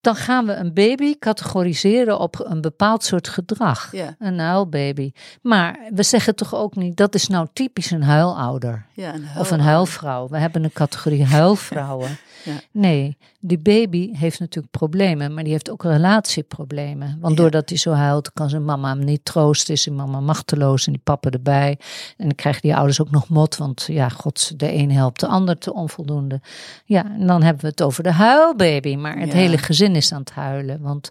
dan 0.07 0.15
gaan 0.15 0.45
we 0.45 0.53
een 0.53 0.73
baby 0.73 1.15
categoriseren 1.19 2.19
op 2.19 2.45
een 2.49 2.61
bepaald 2.61 3.03
soort 3.03 3.27
gedrag. 3.27 3.91
Ja, 3.91 4.15
Een 4.19 4.39
huilbaby. 4.39 5.11
Maar 5.41 5.79
we 5.93 6.03
zeggen 6.03 6.35
toch 6.35 6.55
ook 6.55 6.75
niet, 6.75 6.97
dat 6.97 7.15
is 7.15 7.27
nou 7.27 7.47
typisch 7.53 7.91
een 7.91 8.03
huilouder. 8.03 8.85
ja 8.93 9.13
een 9.13 9.25
Of 9.37 9.51
een 9.51 9.59
huil- 9.59 9.65
huilvrouw. 9.75 10.27
We 10.27 10.37
hebben 10.37 10.63
een 10.63 10.71
categorie 10.73 11.25
huilvrouwen. 11.37 12.17
Ja. 12.43 12.53
Nee, 12.71 13.17
die 13.39 13.57
baby 13.59 14.13
heeft 14.17 14.39
natuurlijk 14.39 14.71
problemen, 14.71 15.33
maar 15.33 15.43
die 15.43 15.51
heeft 15.51 15.69
ook 15.69 15.83
relatieproblemen. 15.83 17.17
Want 17.21 17.37
doordat 17.37 17.69
hij 17.69 17.77
zo 17.77 17.91
huilt, 17.91 18.31
kan 18.33 18.49
zijn 18.49 18.65
mama 18.65 18.89
hem 18.89 19.03
niet 19.03 19.25
troosten, 19.25 19.73
is 19.73 19.81
zijn 19.81 19.95
mama 19.95 20.19
machteloos 20.19 20.85
en 20.85 20.91
die 20.91 21.01
papa 21.03 21.29
erbij. 21.29 21.77
En 22.17 22.25
dan 22.25 22.35
krijgen 22.35 22.61
die 22.61 22.75
ouders 22.75 23.01
ook 23.01 23.11
nog 23.11 23.29
mot, 23.29 23.57
want 23.57 23.85
ja, 23.91 24.09
god, 24.09 24.59
de 24.59 24.73
een 24.73 24.91
helpt 24.91 25.19
de 25.19 25.27
ander 25.27 25.57
te 25.57 25.73
onvoldoende. 25.73 26.41
Ja, 26.85 27.05
en 27.05 27.27
dan 27.27 27.43
hebben 27.43 27.61
we 27.61 27.67
het 27.67 27.81
over 27.81 28.03
de 28.03 28.11
huilbaby, 28.11 28.95
maar 28.95 29.17
het 29.19 29.33
hele 29.33 29.57
gezin 29.57 29.95
is 29.97 30.11
aan 30.11 30.19
het 30.19 30.31
huilen. 30.31 30.81
Want 30.81 31.09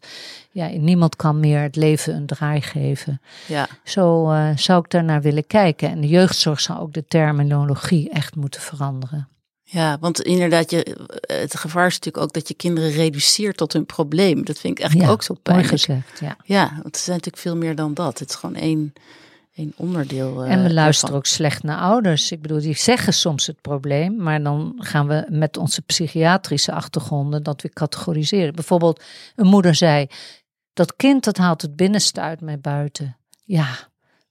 ja, 0.51 0.67
niemand 0.69 1.17
kan 1.17 1.41
meer 1.41 1.61
het 1.61 1.77
leven 1.77 2.15
een 2.15 2.27
draai 2.27 2.61
geven. 2.61 3.21
Ja, 3.47 3.69
Zo 3.85 4.31
eh, 4.31 4.57
zou 4.57 4.81
ik 4.85 4.91
daarnaar 4.91 5.23
willen 5.23 5.47
kijken. 5.47 5.89
En 5.91 6.01
de 6.01 6.09
jeugdzorg 6.09 6.61
zou 6.61 6.79
ook 6.79 6.93
de 6.93 7.05
terminologie 7.09 8.11
echt 8.11 8.37
moeten 8.37 8.61
veranderen. 8.61 9.29
ja, 9.63 9.97
want 10.01 10.21
inderdaad, 10.23 10.71
je, 10.71 10.97
het 11.27 11.57
gevaar 11.57 11.87
is 11.87 11.95
natuurlijk 11.95 12.25
ook 12.25 12.33
dat 12.33 12.49
je 12.49 12.55
kinderen 12.55 12.91
reduceert 12.91 13.57
tot 13.57 13.73
hun 13.73 13.87
probleem. 13.87 14.45
Dat 14.45 14.59
vind 14.59 14.73
ik 14.73 14.79
eigenlijk 14.79 15.11
Ja, 15.11 15.15
ook 15.17 15.23
zo 15.23 15.33
Mooi 15.33 15.43
pijnlijk. 15.43 15.69
gezegd, 15.69 16.21
ja. 16.21 16.37
Ja, 16.45 16.71
want 16.83 16.95
er 16.97 17.01
zijn 17.03 17.17
natuurlijk 17.17 17.43
veel 17.43 17.57
meer 17.57 17.75
dan 17.75 17.95
dat. 17.95 18.19
Het 18.19 18.29
is 18.29 18.35
gewoon 18.35 18.55
één, 18.55 18.93
één 19.57 19.73
onderdeel. 19.77 20.45
eh, 20.45 20.53
en 20.53 20.63
we 20.63 20.73
luisteren 20.73 21.15
ook 21.15 21.27
slecht 21.27 21.63
naar 21.63 21.79
ouders. 21.79 22.33
Ik 22.33 22.43
bedoel, 22.43 22.61
die 22.61 22.75
zeggen 22.75 23.13
soms 23.13 23.47
het 23.47 23.61
probleem, 23.61 24.17
maar 24.17 24.43
dan 24.43 24.75
gaan 24.79 25.07
we 25.07 25.27
met 25.29 25.57
onze 25.57 25.83
psychiatrische 25.83 26.73
achtergronden 26.73 27.43
dat 27.43 27.63
weer 27.63 27.73
categoriseren. 27.73 28.55
Bijvoorbeeld, 28.55 29.03
een 29.37 29.47
moeder 29.47 29.75
zei: 29.75 30.07
Dat 30.73 30.97
kind 30.97 31.25
dat 31.25 31.37
haalt 31.37 31.63
het 31.63 31.77
binnenste 31.77 32.21
uit 32.21 32.41
mij 32.41 32.59
buiten. 32.59 33.17
Ja, 33.45 33.69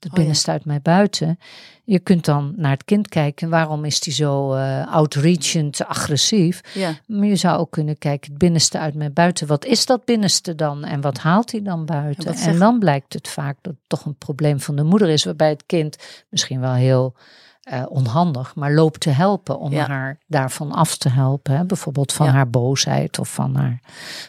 het 0.05 0.11
ja. 0.13 0.17
binnenste 0.17 0.51
uit 0.51 0.65
mij 0.65 0.81
buiten. 0.81 1.39
Je 1.83 1.99
kunt 1.99 2.25
dan 2.25 2.53
naar 2.55 2.71
het 2.71 2.83
kind 2.85 3.07
kijken. 3.07 3.49
Waarom 3.49 3.85
is 3.85 3.99
die 3.99 4.13
zo 4.13 4.53
eh 4.53 4.93
outreachend 4.93 5.85
agressief? 5.85 6.61
Ja, 6.73 6.93
Maar 7.07 7.25
je 7.27 7.35
zou 7.35 7.59
ook 7.59 7.71
kunnen 7.71 7.97
kijken, 7.97 8.29
het 8.29 8.39
binnenste 8.39 8.79
uit 8.79 8.93
mij 8.93 9.11
buiten. 9.11 9.47
Wat 9.47 9.65
is 9.65 9.85
dat 9.85 10.05
binnenste 10.05 10.55
dan? 10.55 10.83
En 10.83 11.01
wat 11.01 11.17
haalt 11.17 11.51
hij 11.51 11.61
dan 11.61 11.85
buiten? 11.85 12.33
En 12.33 12.59
dan 12.59 12.79
blijkt 12.79 13.13
het 13.13 13.27
vaak 13.27 13.57
dat 13.61 13.73
het 13.73 13.81
toch 13.87 14.05
een 14.05 14.17
probleem 14.17 14.59
van 14.59 14.75
de 14.75 14.83
moeder 14.83 15.09
is, 15.09 15.23
waarbij 15.23 15.49
het 15.49 15.63
kind 15.65 15.97
misschien 16.29 16.59
wel 16.59 16.73
heel 16.73 17.15
eh, 17.63 17.83
onhandig, 17.89 18.55
maar 18.55 18.73
loopt 18.73 18.99
te 18.99 19.09
helpen 19.09 19.59
om 19.59 19.71
Ja. 19.71 19.87
haar 19.87 20.17
daarvan 20.27 20.71
af 20.71 20.97
te 20.97 21.09
helpen. 21.09 21.57
Hè? 21.57 21.65
Bijvoorbeeld 21.65 22.13
van 22.13 22.25
Ja. 22.25 22.31
haar 22.31 22.49
boosheid 22.49 23.19
of 23.19 23.33
van 23.33 23.55
haar 23.55 23.79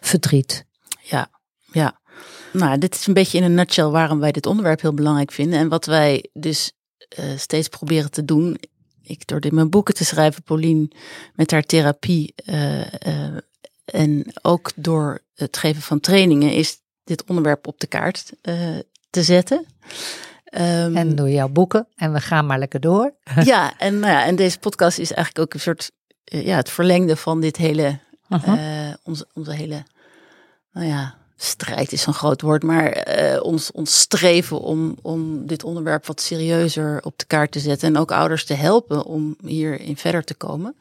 verdriet. 0.01 0.67
ja, 1.03 1.29
ja. 1.73 1.99
Nou, 2.52 2.79
dit 2.79 2.94
is 2.94 3.07
een 3.07 3.14
beetje 3.14 3.38
in 3.38 3.44
een 3.44 3.55
nutshell 3.55 3.85
waarom 3.85 4.20
wij 4.20 4.33
dit 4.33 4.46
onderwerp 4.46 4.81
heel 4.81 4.94
belangrijk 4.94 5.33
vinden. 5.33 5.59
En 5.59 5.68
wat 5.68 5.85
wij 5.87 6.29
dus 6.33 6.72
eh, 7.09 7.24
steeds 7.37 7.68
proberen 7.68 8.11
te 8.11 8.24
doen. 8.24 8.59
Ik 9.02 9.26
door 9.26 9.40
dit 9.40 9.52
mijn 9.52 9.70
boeken 9.70 9.94
te 9.94 10.05
schrijven, 10.05 10.42
Paulien, 10.42 10.92
met 11.35 11.50
haar 11.50 11.62
therapie. 11.62 12.33
eh, 12.44 12.81
eh, 13.07 13.37
en 13.85 14.26
ook 14.42 14.72
door 14.76 15.20
het 15.35 15.57
geven 15.57 15.83
van 15.83 16.00
trainingen, 16.00 16.52
is 16.52 16.79
dit 17.05 17.24
onderwerp 17.24 17.66
op 17.66 17.81
de 17.81 17.87
kaart 17.87 18.33
te 19.11 19.22
zetten. 19.22 19.66
Ehm, 20.44 20.96
En 20.96 21.14
door 21.16 21.29
jouw 21.31 21.48
boeken. 21.48 21.88
En 21.96 22.12
we 22.12 22.20
gaan 22.20 22.46
maar 22.46 22.59
lekker 22.59 22.81
door. 22.81 23.14
ja, 23.44 23.79
en, 23.79 23.98
nou 23.98 24.12
ja, 24.12 24.24
en 24.24 24.37
deze 24.37 24.59
podcast 24.59 24.98
is 24.98 25.12
eigenlijk 25.12 25.46
ook 25.46 25.55
een 25.55 25.61
soort, 25.61 25.90
ja, 26.24 26.57
het 26.57 26.70
verlengde 26.70 27.16
van 27.16 27.40
dit 27.40 27.57
hele, 27.57 27.98
Uh-huh. 28.29 28.94
onze, 29.02 29.26
onze 29.35 29.52
hele, 29.52 29.83
nou 30.72 30.87
ja, 30.87 31.14
strijd 31.37 31.92
is 31.92 32.07
een 32.07 32.14
groot 32.14 32.40
woord, 32.40 32.62
maar 32.62 32.90
eh, 32.90 33.42
ons, 33.42 33.72
ons 33.72 33.99
streven 33.99 34.61
om, 34.61 34.96
om 35.03 35.46
dit 35.46 35.64
onderwerp 35.64 36.07
wat 36.07 36.20
serieuzer 36.20 37.01
op 37.03 37.18
de 37.18 37.25
kaart 37.25 37.53
te 37.53 37.59
zetten. 37.59 37.88
En 37.88 38.01
ook 38.01 38.12
ouders 38.12 38.44
te 38.44 38.55
helpen 38.55 39.05
om 39.05 39.37
hierin 39.44 39.96
verder 39.96 40.25
te 40.25 40.35
komen. 40.35 40.77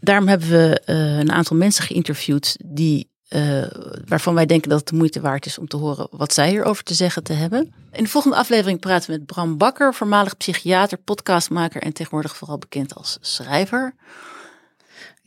Daarom 0.00 0.28
hebben 0.28 0.48
we 0.48 0.82
uh, 0.86 1.18
een 1.18 1.32
aantal 1.32 1.56
mensen 1.56 1.84
geïnterviewd 1.84 2.56
die 2.64 3.08
uh, 3.28 3.66
waarvan 4.06 4.34
wij 4.34 4.46
denken 4.46 4.68
dat 4.68 4.78
het 4.78 4.88
de 4.88 4.94
moeite 4.94 5.20
waard 5.20 5.46
is 5.46 5.58
om 5.58 5.68
te 5.68 5.76
horen 5.76 6.08
wat 6.10 6.32
zij 6.32 6.48
hierover 6.48 6.84
te 6.84 6.94
zeggen 6.94 7.22
te 7.22 7.32
hebben. 7.32 7.72
In 7.92 8.02
de 8.02 8.10
volgende 8.10 8.36
aflevering 8.36 8.80
praten 8.80 9.10
we 9.10 9.16
met 9.16 9.26
Bram 9.26 9.58
Bakker, 9.58 9.94
voormalig 9.94 10.36
psychiater, 10.36 10.98
podcastmaker 10.98 11.82
en 11.82 11.92
tegenwoordig 11.92 12.36
vooral 12.36 12.58
bekend 12.58 12.94
als 12.94 13.18
schrijver. 13.20 13.94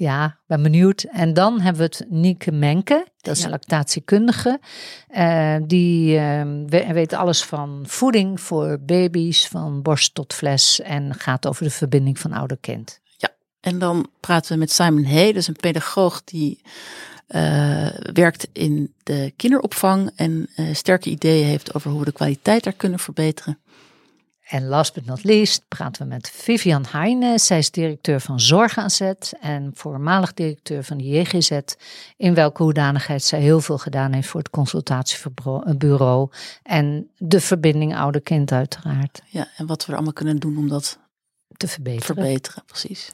Ja, 0.03 0.37
ben 0.47 0.63
benieuwd. 0.63 1.03
En 1.03 1.33
dan 1.33 1.59
hebben 1.59 1.81
we 1.81 1.95
het 1.97 2.05
Nieke 2.09 2.51
Menke, 2.51 3.07
dat 3.17 3.33
is 3.35 3.39
ja. 3.39 3.45
een 3.45 3.51
lactatiekundige. 3.51 4.59
Uh, 5.09 5.55
die 5.67 6.19
uh, 6.19 6.91
weet 6.91 7.13
alles 7.13 7.43
van 7.43 7.83
voeding 7.87 8.41
voor 8.41 8.79
baby's, 8.81 9.47
van 9.47 9.81
borst 9.81 10.13
tot 10.13 10.33
fles 10.33 10.81
en 10.81 11.13
gaat 11.13 11.47
over 11.47 11.63
de 11.63 11.69
verbinding 11.69 12.19
van 12.19 12.33
ouder-kind. 12.33 12.99
Ja, 13.17 13.29
en 13.59 13.79
dan 13.79 14.09
praten 14.19 14.53
we 14.53 14.59
met 14.59 14.71
Simon 14.71 15.05
Hay, 15.05 15.29
is 15.29 15.47
een 15.47 15.55
pedagoog 15.55 16.23
die 16.23 16.61
uh, 17.27 17.87
werkt 18.13 18.47
in 18.51 18.93
de 19.03 19.33
kinderopvang 19.35 20.11
en 20.15 20.49
uh, 20.55 20.73
sterke 20.73 21.09
ideeën 21.09 21.45
heeft 21.45 21.73
over 21.73 21.89
hoe 21.89 21.99
we 21.99 22.05
de 22.05 22.11
kwaliteit 22.11 22.63
daar 22.63 22.73
kunnen 22.73 22.99
verbeteren. 22.99 23.59
En 24.53 24.67
last 24.67 24.93
but 24.93 25.05
not 25.05 25.23
least 25.23 25.65
praten 25.67 26.01
we 26.01 26.07
met 26.07 26.29
Vivian 26.29 26.85
Heijnen. 26.89 27.39
Zij 27.39 27.57
is 27.57 27.71
directeur 27.71 28.19
van 28.19 28.39
Zorg 28.39 28.77
en 29.39 29.71
voormalig 29.73 30.33
directeur 30.33 30.83
van 30.83 30.97
de 30.97 31.03
JGZ. 31.03 31.59
In 32.17 32.33
welke 32.33 32.63
hoedanigheid 32.63 33.23
zij 33.23 33.39
heel 33.39 33.61
veel 33.61 33.77
gedaan 33.77 34.13
heeft 34.13 34.27
voor 34.27 34.39
het 34.39 34.49
consultatiebureau. 34.49 36.29
En 36.63 37.09
de 37.17 37.39
verbinding 37.39 37.95
ouder-kind 37.95 38.51
uiteraard. 38.51 39.21
Ja, 39.25 39.47
en 39.57 39.65
wat 39.65 39.81
we 39.81 39.87
er 39.87 39.95
allemaal 39.95 40.13
kunnen 40.13 40.37
doen 40.37 40.57
om 40.57 40.67
dat 40.67 40.99
te 41.57 41.67
verbeteren. 41.67 42.15
Verbeteren, 42.15 42.63
precies. 42.65 43.11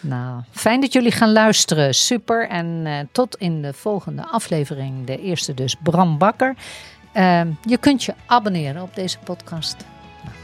Nou, 0.00 0.42
fijn 0.50 0.80
dat 0.80 0.92
jullie 0.92 1.12
gaan 1.12 1.32
luisteren. 1.32 1.94
Super. 1.94 2.48
En 2.48 2.66
uh, 2.66 2.98
tot 3.12 3.36
in 3.36 3.62
de 3.62 3.72
volgende 3.72 4.26
aflevering. 4.26 5.06
De 5.06 5.20
eerste 5.20 5.54
dus, 5.54 5.76
Bram 5.82 6.18
Bakker. 6.18 6.56
Uh, 7.14 7.42
je 7.62 7.78
kunt 7.80 8.04
je 8.04 8.14
abonneren 8.26 8.82
op 8.82 8.94
deze 8.94 9.18
podcast. 9.18 9.76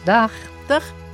Dag. 0.07 0.31
Dag. 0.69 1.06